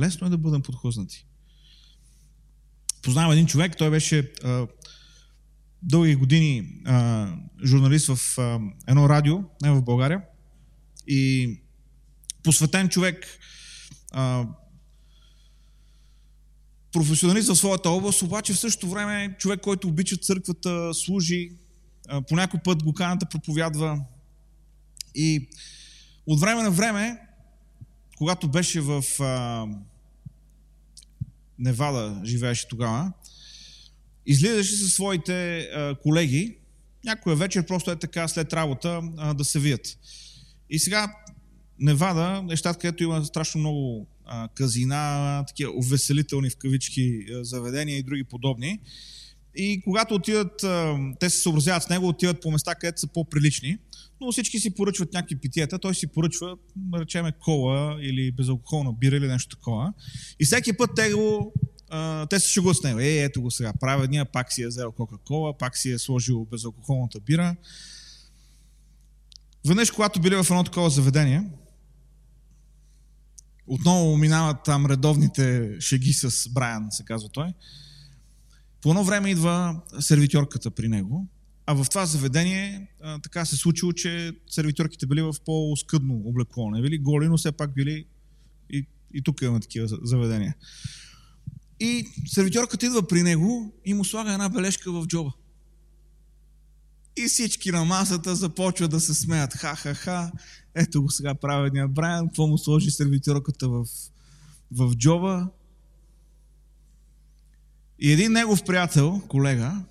Лесно 0.00 0.26
е 0.26 0.30
да 0.30 0.38
бъдем 0.38 0.62
подхлъзнати. 0.62 1.26
Познавам 3.02 3.32
един 3.32 3.46
човек, 3.46 3.76
той 3.78 3.90
беше 3.90 4.32
а, 4.44 4.66
дълги 5.82 6.14
години 6.14 6.80
а, 6.84 7.28
журналист 7.64 8.06
в 8.14 8.38
а, 8.38 8.60
едно 8.86 9.08
радио, 9.08 9.38
не 9.62 9.70
в 9.70 9.82
България, 9.82 10.22
и 11.06 11.60
посветен 12.42 12.88
човек, 12.88 13.26
а, 14.12 14.46
професионалист 16.92 17.48
в 17.48 17.56
своята 17.56 17.90
област, 17.90 18.22
обаче 18.22 18.52
в 18.52 18.58
същото 18.58 18.90
време 18.90 19.36
човек, 19.38 19.60
който 19.60 19.88
обича 19.88 20.16
църквата, 20.16 20.94
служи, 20.94 21.52
а, 22.08 22.22
по 22.22 22.36
някой 22.36 22.60
път 22.64 22.82
го 22.82 22.92
каната 22.92 23.26
проповядва, 23.28 24.00
и 25.14 25.48
от 26.26 26.40
време 26.40 26.62
на 26.62 26.70
време, 26.70 27.18
когато 28.16 28.48
беше 28.48 28.80
в 28.80 29.04
а, 29.20 29.66
Невада, 31.58 32.20
живееше 32.24 32.68
тогава, 32.68 33.12
излизаше 34.26 34.76
със 34.76 34.92
своите 34.92 35.58
а, 35.58 35.94
колеги, 36.02 36.56
някоя 37.04 37.36
вечер 37.36 37.66
просто 37.66 37.90
е 37.90 37.98
така 37.98 38.28
след 38.28 38.52
работа 38.52 39.02
а, 39.16 39.34
да 39.34 39.44
се 39.44 39.58
вият. 39.58 39.98
И 40.70 40.78
сега 40.78 41.16
Невада 41.78 42.44
е 42.50 42.56
щат, 42.56 42.78
където 42.78 43.02
има 43.02 43.24
страшно 43.24 43.60
много 43.60 44.06
а, 44.24 44.48
казина, 44.48 45.44
такива 45.48 45.72
увеселителни 45.76 46.50
в 46.50 46.56
кавички 46.56 47.26
заведения 47.42 47.98
и 47.98 48.02
други 48.02 48.24
подобни. 48.24 48.80
И 49.54 49.80
когато 49.84 50.14
отидат, 50.14 50.62
а, 50.64 50.98
те 51.20 51.30
се 51.30 51.38
съобразяват 51.38 51.82
с 51.82 51.88
него, 51.88 52.08
отиват 52.08 52.40
по 52.40 52.50
места, 52.50 52.74
където 52.74 53.00
са 53.00 53.06
по-прилични 53.06 53.78
но 54.24 54.32
всички 54.32 54.58
си 54.58 54.74
поръчват 54.74 55.12
някакви 55.12 55.36
питиета, 55.36 55.78
той 55.78 55.94
си 55.94 56.06
поръчва, 56.06 56.56
речеме, 56.94 57.32
кола 57.32 57.96
или 58.00 58.32
безалкохолна 58.32 58.92
бира 58.92 59.16
или 59.16 59.28
нещо 59.28 59.56
такова. 59.56 59.92
И 60.40 60.44
всеки 60.44 60.72
път 60.72 60.90
те 60.96 61.12
го 61.12 61.52
Uh, 61.92 62.30
те 62.30 62.40
се 62.40 62.48
шегуват 62.48 62.76
с 62.76 62.82
него. 62.82 63.00
Е, 63.00 63.18
ето 63.18 63.42
го 63.42 63.50
сега. 63.50 63.72
Правя 63.80 64.06
дния, 64.06 64.24
пак 64.24 64.52
си 64.52 64.62
е 64.62 64.66
взел 64.66 64.92
Кока-Кола, 64.92 65.58
пак 65.58 65.76
си 65.76 65.90
е 65.90 65.98
сложил 65.98 66.44
безалкохолната 66.44 67.20
бира. 67.20 67.56
Веднъж, 69.66 69.90
когато 69.90 70.20
били 70.20 70.34
в 70.34 70.46
едно 70.50 70.64
такова 70.64 70.90
заведение, 70.90 71.50
отново 73.66 74.16
минават 74.16 74.56
там 74.64 74.86
редовните 74.86 75.76
шеги 75.80 76.12
с 76.12 76.48
Брайан, 76.48 76.86
се 76.90 77.04
казва 77.04 77.28
той. 77.28 77.52
По 78.82 78.88
едно 78.88 79.04
време 79.04 79.30
идва 79.30 79.80
сервитьорката 80.00 80.70
при 80.70 80.88
него, 80.88 81.26
а 81.66 81.74
в 81.74 81.86
това 81.90 82.06
заведение 82.06 82.88
а, 83.02 83.18
така 83.18 83.44
се 83.44 83.56
случило, 83.56 83.92
че 83.92 84.36
сервитьорките 84.50 85.06
били 85.06 85.22
в 85.22 85.34
по-скъдно 85.44 86.14
облекло. 86.24 86.70
Не 86.70 86.82
били 86.82 86.98
голи, 86.98 87.28
но 87.28 87.36
все 87.36 87.52
пак 87.52 87.74
били 87.74 88.06
и, 88.70 88.86
и 89.14 89.22
тук 89.22 89.42
имаме 89.42 89.60
такива 89.60 89.88
заведения. 90.02 90.54
И 91.80 92.06
сервитьорката 92.26 92.86
идва 92.86 93.06
при 93.08 93.22
него 93.22 93.74
и 93.84 93.94
му 93.94 94.04
слага 94.04 94.32
една 94.32 94.48
бележка 94.48 94.92
в 94.92 95.06
джоба. 95.06 95.32
И 97.16 97.26
всички 97.26 97.70
на 97.70 97.84
масата 97.84 98.36
започват 98.36 98.90
да 98.90 99.00
се 99.00 99.14
смеят. 99.14 99.52
Ха-ха-ха. 99.52 100.32
Ето 100.74 101.02
го 101.02 101.10
сега 101.10 101.34
праведния 101.34 101.88
Брайан. 101.88 102.28
Какво 102.28 102.46
му 102.46 102.58
сложи 102.58 102.90
сервитьорката 102.90 103.68
в, 103.68 103.84
в 104.70 104.94
джоба? 104.94 105.48
И 107.98 108.12
един 108.12 108.32
негов 108.32 108.64
приятел, 108.64 109.22
колега, 109.28 109.84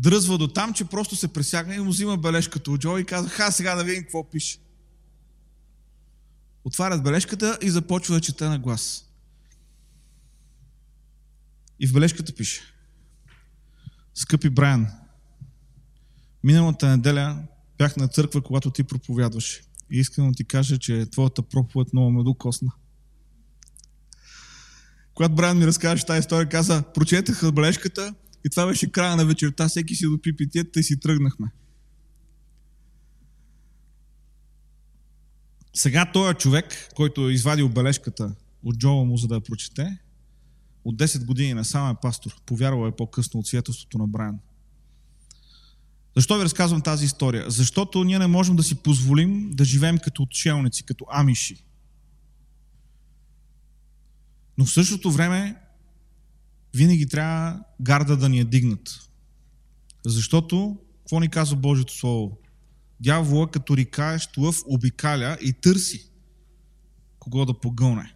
дръзва 0.00 0.38
до 0.38 0.48
там, 0.48 0.74
че 0.74 0.84
просто 0.84 1.16
се 1.16 1.32
пресяга 1.32 1.74
и 1.74 1.78
му 1.78 1.90
взима 1.90 2.16
бележката 2.16 2.70
от 2.70 2.80
джоба 2.80 3.00
и 3.00 3.04
казва, 3.04 3.30
ха, 3.30 3.50
сега 3.50 3.74
да 3.74 3.84
видим 3.84 4.02
какво 4.02 4.30
пише. 4.30 4.58
Отварят 6.64 7.02
бележката 7.02 7.58
и 7.62 7.70
започва 7.70 8.14
да 8.14 8.20
чете 8.20 8.44
на 8.44 8.58
глас. 8.58 9.06
И 11.80 11.86
в 11.86 11.92
бележката 11.92 12.34
пише 12.34 12.60
Скъпи 14.14 14.50
Брайан, 14.50 14.86
миналата 16.44 16.88
неделя 16.88 17.42
бях 17.78 17.96
на 17.96 18.08
църква, 18.08 18.42
когато 18.42 18.70
ти 18.70 18.84
проповядваш. 18.84 19.60
И 19.90 19.98
искам 19.98 20.28
да 20.28 20.34
ти 20.34 20.44
кажа, 20.44 20.78
че 20.78 21.06
твоята 21.10 21.42
проповед 21.42 21.92
много 21.92 22.10
ме 22.10 22.22
докосна. 22.22 22.72
Когато 25.14 25.34
Брайан 25.34 25.58
ми 25.58 25.66
разкаже 25.66 26.06
тази 26.06 26.18
история, 26.18 26.48
каза, 26.48 26.82
прочетах 26.94 27.52
бележката 27.52 28.14
и 28.46 28.50
това 28.50 28.66
беше 28.66 28.92
края 28.92 29.16
на 29.16 29.24
вечерта, 29.24 29.68
всеки 29.68 29.94
си 29.94 30.04
допи 30.04 30.36
питиета 30.36 30.80
и 30.80 30.82
си 30.82 31.00
тръгнахме. 31.00 31.50
Сега 35.74 36.12
този 36.12 36.34
човек, 36.34 36.92
който 36.94 37.28
е 37.28 37.32
извадил 37.32 37.68
бележката 37.68 38.34
от 38.62 38.78
джоба 38.78 39.04
му, 39.04 39.16
за 39.16 39.28
да 39.28 39.34
я 39.34 39.40
прочете, 39.40 39.98
от 40.84 40.96
10 40.96 41.24
години 41.24 41.54
на 41.54 41.64
сам 41.64 41.90
е 41.90 42.00
пастор. 42.02 42.42
Повярвал 42.46 42.88
е 42.88 42.96
по-късно 42.96 43.40
от 43.40 43.46
свидетелството 43.46 43.98
на 43.98 44.06
Брайан. 44.06 44.38
Защо 46.16 46.38
ви 46.38 46.44
разказвам 46.44 46.82
тази 46.82 47.04
история? 47.04 47.50
Защото 47.50 48.04
ние 48.04 48.18
не 48.18 48.26
можем 48.26 48.56
да 48.56 48.62
си 48.62 48.74
позволим 48.74 49.50
да 49.50 49.64
живеем 49.64 49.98
като 49.98 50.22
отшелници, 50.22 50.82
като 50.82 51.04
амиши. 51.10 51.64
Но 54.58 54.64
в 54.64 54.72
същото 54.72 55.10
време 55.10 55.56
винаги 56.74 57.08
трябва 57.08 57.60
гарда 57.80 58.16
да 58.16 58.28
ни 58.28 58.38
е 58.38 58.44
дигнат. 58.44 59.00
Защото, 60.06 60.78
какво 60.98 61.20
ни 61.20 61.28
казва 61.28 61.56
Божието 61.56 61.98
Слово? 61.98 62.38
Дявола 63.00 63.50
като 63.50 63.76
рикаещ 63.76 64.36
лъв 64.36 64.62
обикаля 64.66 65.38
и 65.40 65.52
търси 65.52 66.10
кого 67.18 67.44
да 67.44 67.60
погълне. 67.60 68.14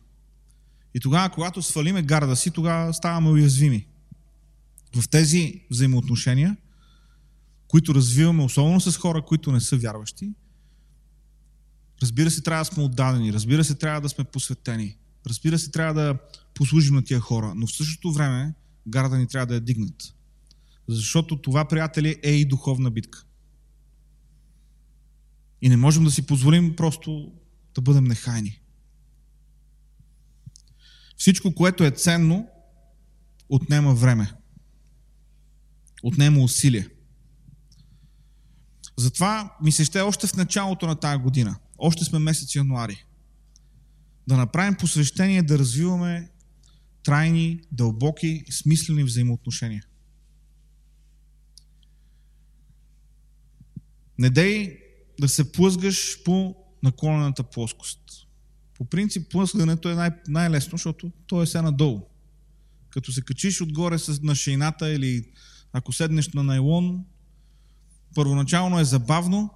И 0.94 1.00
тогава, 1.00 1.30
когато 1.30 1.62
свалиме 1.62 2.02
гарда 2.02 2.36
си, 2.36 2.50
тогава 2.50 2.94
ставаме 2.94 3.30
уязвими. 3.30 3.86
В 4.96 5.08
тези 5.08 5.60
взаимоотношения, 5.70 6.56
които 7.68 7.94
развиваме, 7.94 8.42
особено 8.42 8.80
с 8.80 8.96
хора, 8.96 9.22
които 9.22 9.52
не 9.52 9.60
са 9.60 9.76
вярващи, 9.76 10.34
разбира 12.02 12.30
се, 12.30 12.42
трябва 12.42 12.60
да 12.60 12.64
сме 12.64 12.82
отдадени, 12.82 13.32
разбира 13.32 13.64
се, 13.64 13.74
трябва 13.74 14.00
да 14.00 14.08
сме 14.08 14.24
посветени, 14.24 14.98
разбира 15.26 15.58
се, 15.58 15.70
трябва 15.70 15.94
да 15.94 16.18
послужим 16.54 16.94
на 16.94 17.04
тия 17.04 17.20
хора, 17.20 17.52
но 17.56 17.66
в 17.66 17.72
същото 17.72 18.12
време 18.12 18.54
гарда 18.88 19.18
ни 19.18 19.26
трябва 19.26 19.46
да 19.46 19.54
я 19.54 19.60
дигнат. 19.60 20.14
Защото 20.88 21.42
това, 21.42 21.68
приятели, 21.68 22.16
е 22.22 22.30
и 22.30 22.44
духовна 22.44 22.90
битка. 22.90 23.24
И 25.62 25.68
не 25.68 25.76
можем 25.76 26.04
да 26.04 26.10
си 26.10 26.26
позволим 26.26 26.76
просто 26.76 27.32
да 27.74 27.80
бъдем 27.80 28.04
нехайни. 28.04 28.60
Всичко, 31.16 31.54
което 31.54 31.84
е 31.84 31.90
ценно, 31.90 32.48
отнема 33.48 33.94
време. 33.94 34.32
Отнема 36.02 36.40
усилие. 36.40 36.88
Затова 38.96 39.56
ми 39.62 39.72
се 39.72 39.84
ще 39.84 40.00
още 40.00 40.26
в 40.26 40.36
началото 40.36 40.86
на 40.86 40.96
тази 40.96 41.22
година, 41.22 41.56
още 41.78 42.04
сме 42.04 42.18
месец 42.18 42.54
януари, 42.54 43.04
да 44.28 44.36
направим 44.36 44.74
посвещение 44.74 45.42
да 45.42 45.58
развиваме 45.58 46.30
трайни, 47.04 47.60
дълбоки, 47.72 48.44
смислени 48.50 49.04
взаимоотношения. 49.04 49.84
Не 54.18 54.30
дей 54.30 54.78
да 55.20 55.28
се 55.28 55.52
плъзгаш 55.52 56.22
по 56.24 56.56
наклонената 56.82 57.42
плоскост. 57.42 58.00
По 58.74 58.84
принцип, 58.84 59.30
плъскането 59.30 59.88
е 59.88 59.94
най- 59.94 60.10
най-лесно, 60.28 60.70
защото 60.70 61.12
то 61.26 61.42
е 61.42 61.46
сега 61.46 61.62
надолу. 61.62 62.00
Като 62.90 63.12
се 63.12 63.22
качиш 63.22 63.60
отгоре 63.60 63.98
с, 63.98 64.22
на 64.22 64.34
шейната 64.34 64.90
или 64.92 65.32
ако 65.72 65.92
седнеш 65.92 66.28
на 66.28 66.42
найлон, 66.42 67.04
първоначално 68.14 68.80
е 68.80 68.84
забавно, 68.84 69.50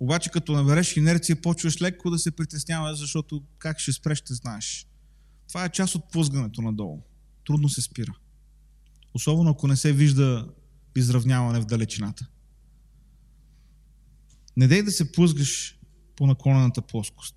обаче 0.00 0.30
като 0.30 0.52
набереш 0.52 0.96
инерция, 0.96 1.42
почваш 1.42 1.82
леко 1.82 2.10
да 2.10 2.18
се 2.18 2.30
притесняваш, 2.30 2.98
защото 2.98 3.42
как 3.58 3.78
ще 3.78 3.92
спреш, 3.92 4.18
ще 4.18 4.34
знаеш. 4.34 4.86
Това 5.50 5.64
е 5.64 5.68
част 5.68 5.94
от 5.94 6.12
плъзгането 6.12 6.62
надолу. 6.62 7.02
Трудно 7.46 7.68
се 7.68 7.82
спира. 7.82 8.16
Особено 9.14 9.50
ако 9.50 9.66
не 9.68 9.76
се 9.76 9.92
вижда 9.92 10.48
изравняване 10.96 11.60
в 11.60 11.66
далечината. 11.66 12.26
Не 14.56 14.68
дей 14.68 14.82
да 14.82 14.90
се 14.90 15.12
плъзгаш 15.12 15.78
по 16.16 16.26
наклонената 16.26 16.82
плоскост. 16.82 17.36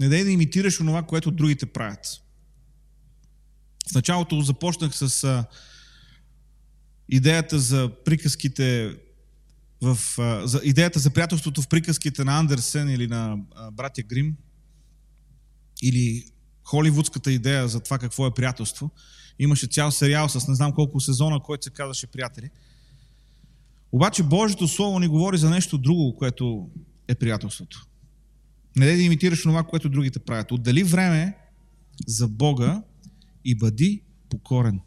Не 0.00 0.08
дай 0.08 0.24
да 0.24 0.30
имитираш 0.30 0.80
онова, 0.80 1.02
което 1.02 1.30
другите 1.30 1.66
правят. 1.66 2.22
В 3.90 3.94
началото 3.94 4.40
започнах 4.40 4.96
с 4.96 5.24
а, 5.24 5.44
идеята 7.08 7.58
за 7.58 7.92
приказките 8.04 8.96
в, 9.82 9.98
а, 10.18 10.46
за 10.46 10.60
идеята 10.64 10.98
за 10.98 11.10
приятелството 11.10 11.62
в 11.62 11.68
приказките 11.68 12.24
на 12.24 12.38
Андерсен 12.38 12.88
или 12.88 13.06
на 13.06 13.38
а, 13.54 13.70
братя 13.70 14.02
Грим 14.02 14.36
или 15.82 16.35
холивудската 16.66 17.32
идея 17.32 17.68
за 17.68 17.80
това 17.80 17.98
какво 17.98 18.26
е 18.26 18.34
приятелство. 18.34 18.90
Имаше 19.38 19.66
цял 19.66 19.90
сериал 19.90 20.28
с 20.28 20.48
не 20.48 20.54
знам 20.54 20.72
колко 20.72 21.00
сезона, 21.00 21.40
който 21.40 21.64
се 21.64 21.70
казваше 21.70 22.06
Приятели. 22.06 22.50
Обаче 23.92 24.22
Божието 24.22 24.68
Слово 24.68 24.98
ни 24.98 25.08
говори 25.08 25.38
за 25.38 25.50
нещо 25.50 25.78
друго, 25.78 26.16
което 26.16 26.70
е 27.08 27.14
приятелството. 27.14 27.86
Не 28.76 28.86
да 28.86 29.02
имитираш 29.02 29.42
това, 29.42 29.62
което 29.62 29.88
другите 29.88 30.18
правят. 30.18 30.52
Отдели 30.52 30.82
време 30.82 31.36
за 32.06 32.28
Бога 32.28 32.82
и 33.44 33.54
бъди 33.54 34.02
покорен. 34.28 34.80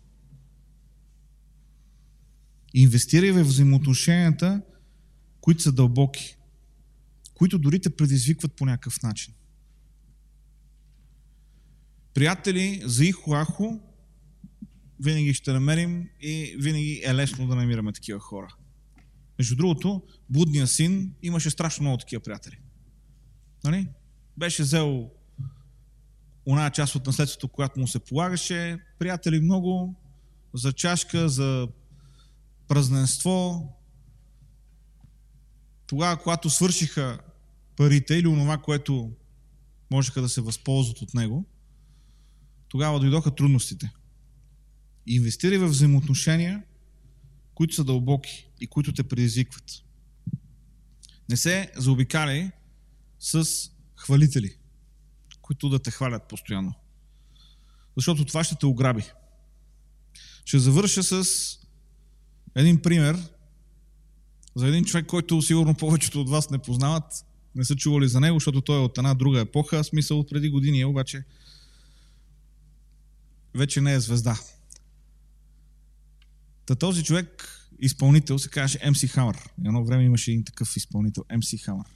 Инвестирай 2.74 3.32
в 3.32 3.44
взаимоотношенията, 3.44 4.62
които 5.42 5.62
са 5.62 5.72
дълбоки, 5.72 6.38
които 7.34 7.60
дори 7.60 7.80
те 7.80 7.96
предизвикват 7.96 8.54
по 8.54 8.66
някакъв 8.66 9.04
начин. 9.04 9.34
Приятели 12.14 12.82
за 12.86 13.04
ихо-ахо 13.04 13.80
винаги 15.00 15.34
ще 15.34 15.54
намерим 15.54 16.10
и 16.22 16.56
винаги 16.60 17.02
е 17.06 17.16
лесно 17.16 17.48
да 17.48 17.56
намираме 17.56 17.92
такива 17.92 18.20
хора. 18.20 18.56
Между 19.40 19.56
другото, 19.56 20.04
будния 20.30 20.68
син 20.68 21.14
имаше 21.22 21.50
страшно 21.50 21.84
много 21.84 21.98
такива 21.98 22.24
приятели. 22.24 22.58
Нали? 23.64 23.88
Беше 24.38 24.64
взел 24.64 25.10
оная 26.46 26.72
част 26.72 26.96
от 26.96 27.06
наследството, 27.06 27.48
която 27.48 27.80
му 27.80 27.88
се 27.88 28.00
полагаше, 28.00 28.78
приятели 29.00 29.40
много, 29.40 29.96
за 30.54 30.74
чашка, 30.74 31.30
за 31.30 31.68
празненство. 32.68 33.68
Тогава, 35.88 36.18
когато 36.18 36.50
свършиха 36.50 37.20
парите 37.76 38.16
или 38.16 38.28
онова, 38.28 38.58
което 38.58 39.12
можеха 39.92 40.22
да 40.22 40.30
се 40.30 40.42
възползват 40.42 41.02
от 41.02 41.14
него, 41.14 41.46
тогава 42.70 43.00
дойдоха 43.00 43.36
трудностите. 43.36 43.92
Инвестирай 45.08 45.58
в 45.58 45.68
взаимоотношения, 45.68 46.64
които 47.54 47.76
са 47.76 47.84
дълбоки 47.84 48.50
и 48.62 48.68
които 48.68 48.94
те 48.94 49.04
предизвикват. 49.04 49.84
Не 51.30 51.38
се 51.38 51.72
заобикаляй 51.76 52.52
с 53.20 53.46
хвалители, 53.96 54.56
които 55.42 55.70
да 55.70 55.80
те 55.80 55.92
хвалят 55.92 56.30
постоянно. 56.30 56.74
Защото 57.96 58.26
това 58.26 58.44
ще 58.44 58.56
те 58.56 58.66
ограби. 58.66 59.04
Ще 60.46 60.60
завърша 60.60 61.04
с 61.04 61.26
един 62.56 62.82
пример 62.82 63.18
за 64.56 64.68
един 64.68 64.86
човек, 64.86 65.06
който 65.06 65.42
сигурно 65.42 65.76
повечето 65.76 66.22
от 66.22 66.30
вас 66.30 66.50
не 66.50 66.58
познават, 66.58 67.26
не 67.56 67.66
са 67.66 67.76
чували 67.76 68.08
за 68.08 68.20
него, 68.20 68.36
защото 68.36 68.62
той 68.62 68.78
е 68.78 68.84
от 68.84 68.98
една 68.98 69.14
друга 69.14 69.40
епоха, 69.40 69.84
смисъл 69.84 70.20
от 70.20 70.30
преди 70.30 70.50
години, 70.50 70.86
обаче 70.86 71.24
вече 73.56 73.82
не 73.82 73.94
е 73.94 74.00
звезда. 74.00 74.40
Та 76.66 76.76
този 76.76 77.04
човек, 77.04 77.60
изпълнител, 77.80 78.40
се 78.40 78.50
казваше 78.50 78.80
MC 78.80 79.16
Hammer. 79.16 79.50
Едно 79.66 79.86
време 79.86 80.04
имаше 80.04 80.32
един 80.32 80.44
такъв 80.44 80.78
изпълнител, 80.78 81.24
MC 81.24 81.68
Hammer. 81.68 81.88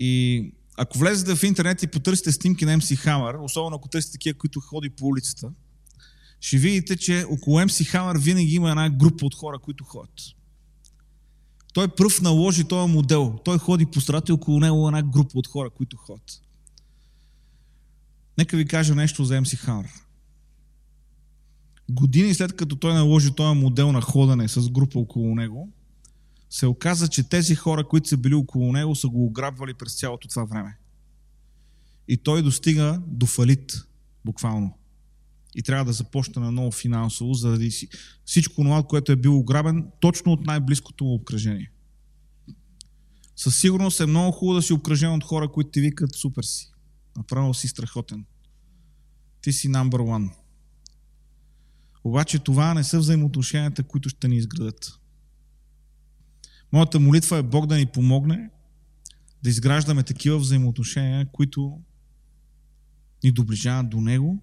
И 0.00 0.54
ако 0.76 0.98
влезете 0.98 1.36
в 1.36 1.42
интернет 1.42 1.82
и 1.82 1.86
потърсите 1.86 2.32
снимки 2.32 2.64
на 2.64 2.78
MC 2.78 3.06
Hammer, 3.06 3.44
особено 3.44 3.76
ако 3.76 3.88
търсите 3.88 4.12
такива, 4.12 4.38
които 4.38 4.60
ходи 4.60 4.90
по 4.90 5.06
улицата, 5.06 5.52
ще 6.40 6.58
видите, 6.58 6.96
че 6.96 7.24
около 7.30 7.60
MC 7.60 7.94
Hammer 7.94 8.18
винаги 8.18 8.54
има 8.54 8.70
една 8.70 8.90
група 8.90 9.26
от 9.26 9.34
хора, 9.34 9.58
които 9.58 9.84
ходят. 9.84 10.20
Той 11.72 11.88
пръв 11.88 12.20
наложи 12.20 12.64
този 12.64 12.92
модел. 12.92 13.38
Той 13.44 13.58
ходи 13.58 13.86
по 13.86 14.00
страта 14.00 14.32
и 14.32 14.34
около 14.34 14.60
него 14.60 14.88
една 14.88 15.02
група 15.02 15.38
от 15.38 15.46
хора, 15.46 15.70
които 15.70 15.96
ходят. 15.96 16.42
Нека 18.38 18.56
ви 18.56 18.66
кажа 18.66 18.94
нещо 18.94 19.24
за 19.24 19.34
MC 19.34 19.66
Hammer. 19.66 20.02
Години 21.90 22.34
след 22.34 22.56
като 22.56 22.76
той 22.76 22.94
наложи 22.94 23.34
този 23.34 23.58
модел 23.58 23.92
на 23.92 24.00
ходене 24.00 24.48
с 24.48 24.70
група 24.70 24.98
около 24.98 25.34
него, 25.34 25.72
се 26.50 26.66
оказа, 26.66 27.08
че 27.08 27.28
тези 27.28 27.54
хора, 27.54 27.88
които 27.88 28.08
са 28.08 28.16
били 28.16 28.34
около 28.34 28.72
него, 28.72 28.94
са 28.94 29.08
го 29.08 29.26
ограбвали 29.26 29.74
през 29.74 29.98
цялото 29.98 30.28
това 30.28 30.44
време. 30.44 30.78
И 32.08 32.16
той 32.16 32.42
достига 32.42 33.02
до 33.06 33.26
фалит, 33.26 33.72
буквално. 34.24 34.78
И 35.54 35.62
трябва 35.62 35.84
да 35.84 35.92
започне 35.92 36.42
на 36.42 36.52
ново 36.52 36.70
финансово, 36.70 37.34
заради 37.34 37.70
всичко 38.24 38.54
това, 38.62 38.82
което 38.82 39.12
е 39.12 39.16
било 39.16 39.38
ограбен, 39.38 39.86
точно 40.00 40.32
от 40.32 40.46
най-близкото 40.46 41.04
му 41.04 41.14
обкръжение. 41.14 41.70
Със 43.36 43.60
сигурност 43.60 44.00
е 44.00 44.06
много 44.06 44.32
хубаво 44.32 44.56
да 44.56 44.62
си 44.62 44.72
обкръжен 44.72 45.12
от 45.12 45.24
хора, 45.24 45.52
които 45.52 45.70
ти 45.70 45.80
викат 45.80 46.14
супер 46.14 46.42
си. 46.42 46.71
Направо 47.16 47.54
си 47.54 47.68
страхотен. 47.68 48.24
Ти 49.40 49.52
си 49.52 49.68
number 49.68 49.98
one. 49.98 50.34
Обаче 52.04 52.38
това 52.38 52.74
не 52.74 52.84
са 52.84 52.98
взаимоотношенията, 52.98 53.82
които 53.82 54.08
ще 54.08 54.28
ни 54.28 54.36
изградат. 54.36 54.98
Моята 56.72 57.00
молитва 57.00 57.38
е 57.38 57.42
Бог 57.42 57.66
да 57.66 57.76
ни 57.76 57.86
помогне 57.86 58.50
да 59.42 59.50
изграждаме 59.50 60.02
такива 60.02 60.38
взаимоотношения, 60.38 61.26
които 61.32 61.80
ни 63.24 63.32
доближават 63.32 63.90
до 63.90 64.00
Него 64.00 64.42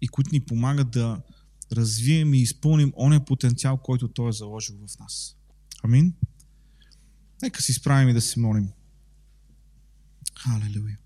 и 0.00 0.08
които 0.08 0.30
ни 0.32 0.40
помагат 0.40 0.90
да 0.90 1.22
развием 1.72 2.34
и 2.34 2.42
изпълним 2.42 2.92
оня 2.96 3.24
потенциал, 3.24 3.76
който 3.76 4.08
Той 4.08 4.28
е 4.28 4.32
заложил 4.32 4.76
в 4.76 4.98
нас. 4.98 5.36
Амин. 5.82 6.14
Нека 7.42 7.62
си 7.62 7.72
справим 7.72 8.08
и 8.08 8.12
да 8.12 8.20
се 8.20 8.40
молим. 8.40 8.68
Халелуя. 10.38 10.98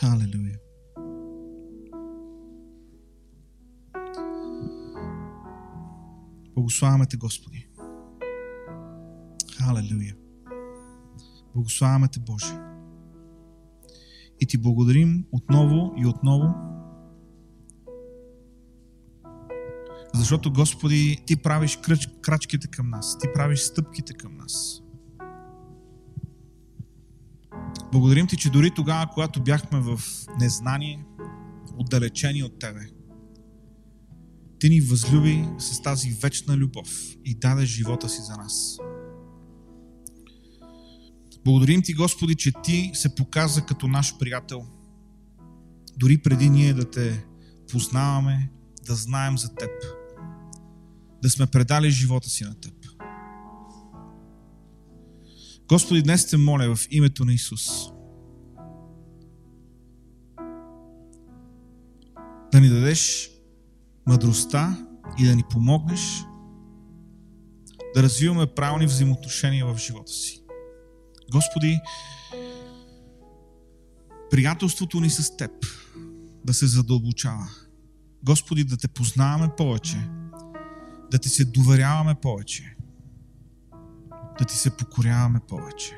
Халелуя. 0.00 0.58
Благославяме 6.54 7.06
Те, 7.06 7.16
Господи. 7.16 7.68
Халелуя. 9.58 10.16
Благославяме 11.54 12.08
Те, 12.08 12.20
Боже. 12.20 12.58
И 14.40 14.46
Ти 14.46 14.58
благодарим 14.58 15.24
отново 15.32 15.94
и 15.96 16.06
отново, 16.06 16.54
защото, 20.14 20.52
Господи, 20.52 21.24
Ти 21.26 21.42
правиш 21.42 21.78
кръч, 21.82 22.08
крачките 22.22 22.68
към 22.68 22.90
нас. 22.90 23.18
Ти 23.18 23.28
правиш 23.34 23.60
стъпките 23.60 24.14
към 24.14 24.36
нас. 24.36 24.83
Благодарим 27.94 28.26
Ти, 28.26 28.36
че 28.36 28.50
дори 28.50 28.70
тогава, 28.70 29.06
когато 29.14 29.42
бяхме 29.42 29.80
в 29.80 30.00
незнание, 30.40 31.04
отдалечени 31.78 32.42
от 32.42 32.58
Тебе, 32.58 32.80
ти 34.60 34.68
ни 34.68 34.80
възлюби 34.80 35.44
с 35.58 35.82
тази 35.82 36.10
вечна 36.10 36.56
любов 36.56 36.88
и 37.24 37.34
даде 37.34 37.66
живота 37.66 38.08
си 38.08 38.20
за 38.22 38.36
нас. 38.36 38.78
Благодарим 41.44 41.82
Ти, 41.82 41.94
Господи, 41.94 42.34
че 42.34 42.52
Ти 42.64 42.90
се 42.94 43.14
показа 43.14 43.66
като 43.66 43.88
наш 43.88 44.18
приятел, 44.18 44.66
дори 45.96 46.18
преди 46.18 46.50
ние 46.50 46.74
да 46.74 46.90
Те 46.90 47.24
познаваме, 47.72 48.50
да 48.86 48.94
знаем 48.94 49.38
за 49.38 49.54
Теб, 49.54 49.70
да 51.22 51.30
сме 51.30 51.46
предали 51.46 51.90
живота 51.90 52.28
си 52.28 52.44
на 52.44 52.60
Теб. 52.60 52.74
Господи, 55.68 56.02
днес 56.02 56.26
те 56.26 56.36
моля 56.36 56.74
в 56.76 56.86
името 56.90 57.24
на 57.24 57.32
Исус 57.32 57.94
да 62.52 62.60
ни 62.60 62.68
дадеш 62.68 63.30
мъдростта 64.06 64.86
и 65.18 65.26
да 65.26 65.36
ни 65.36 65.42
помогнеш 65.50 66.24
да 67.94 68.02
развиваме 68.02 68.46
правилни 68.46 68.86
взаимоотношения 68.86 69.66
в 69.66 69.78
живота 69.78 70.12
си. 70.12 70.42
Господи, 71.32 71.80
приятелството 74.30 75.00
ни 75.00 75.10
с 75.10 75.36
Теб 75.36 75.50
да 76.44 76.54
се 76.54 76.66
задълбочава. 76.66 77.48
Господи, 78.24 78.64
да 78.64 78.76
Те 78.76 78.88
познаваме 78.88 79.48
повече, 79.56 80.08
да 81.10 81.18
Ти 81.18 81.28
се 81.28 81.44
доверяваме 81.44 82.14
повече, 82.14 82.73
да 84.38 84.44
Ти 84.44 84.56
се 84.56 84.76
покоряваме 84.76 85.40
повече, 85.48 85.92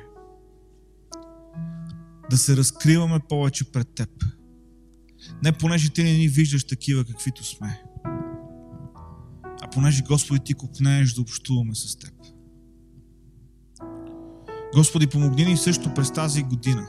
да 2.29 2.37
се 2.37 2.57
разкриваме 2.57 3.19
повече 3.29 3.71
пред 3.71 3.95
Теб. 3.95 4.09
Не 5.43 5.51
понеже 5.51 5.89
Ти 5.89 6.03
не 6.03 6.13
ни 6.13 6.27
виждаш 6.27 6.67
такива, 6.67 7.05
каквито 7.05 7.43
сме, 7.43 7.83
а 9.61 9.69
понеже 9.73 10.03
Господи 10.03 10.39
Ти 10.43 10.53
купнееш 10.53 11.13
да 11.13 11.21
общуваме 11.21 11.75
с 11.75 11.99
Теб. 11.99 12.13
Господи, 14.73 15.07
помогни 15.07 15.45
ни 15.45 15.57
също 15.57 15.93
през 15.93 16.13
тази 16.13 16.43
година 16.43 16.87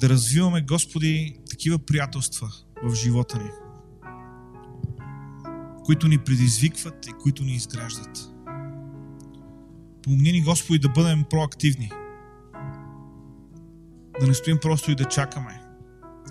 да 0.00 0.08
развиваме, 0.08 0.62
Господи, 0.62 1.38
такива 1.50 1.78
приятелства 1.78 2.48
в 2.82 2.94
живота 2.94 3.38
ни, 3.38 3.50
които 5.84 6.08
ни 6.08 6.18
предизвикват 6.18 7.06
и 7.06 7.12
които 7.22 7.44
ни 7.44 7.52
изграждат. 7.52 8.35
Помогни 10.06 10.32
ни, 10.32 10.42
Господи, 10.42 10.78
да 10.78 10.88
бъдем 10.88 11.24
проактивни. 11.30 11.90
Да 14.20 14.26
не 14.26 14.34
стоим 14.34 14.58
просто 14.62 14.90
и 14.90 14.94
да 14.94 15.04
чакаме, 15.04 15.60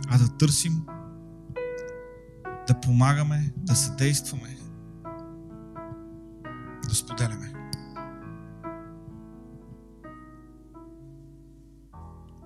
а 0.08 0.18
да 0.18 0.38
търсим, 0.38 0.86
да 2.68 2.80
помагаме, 2.82 3.54
да 3.58 3.76
съдействаме, 3.76 4.58
да 6.90 6.96
споделяме. 6.96 7.54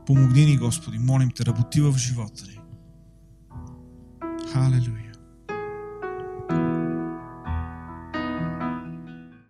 Помогни 0.05 0.45
ни, 0.45 0.57
Господи, 0.57 0.99
молим 0.99 1.31
Те, 1.35 1.45
работи 1.45 1.81
в 1.81 1.93
живота 1.97 2.43
ни. 2.47 2.59
Халелуя. 4.53 5.08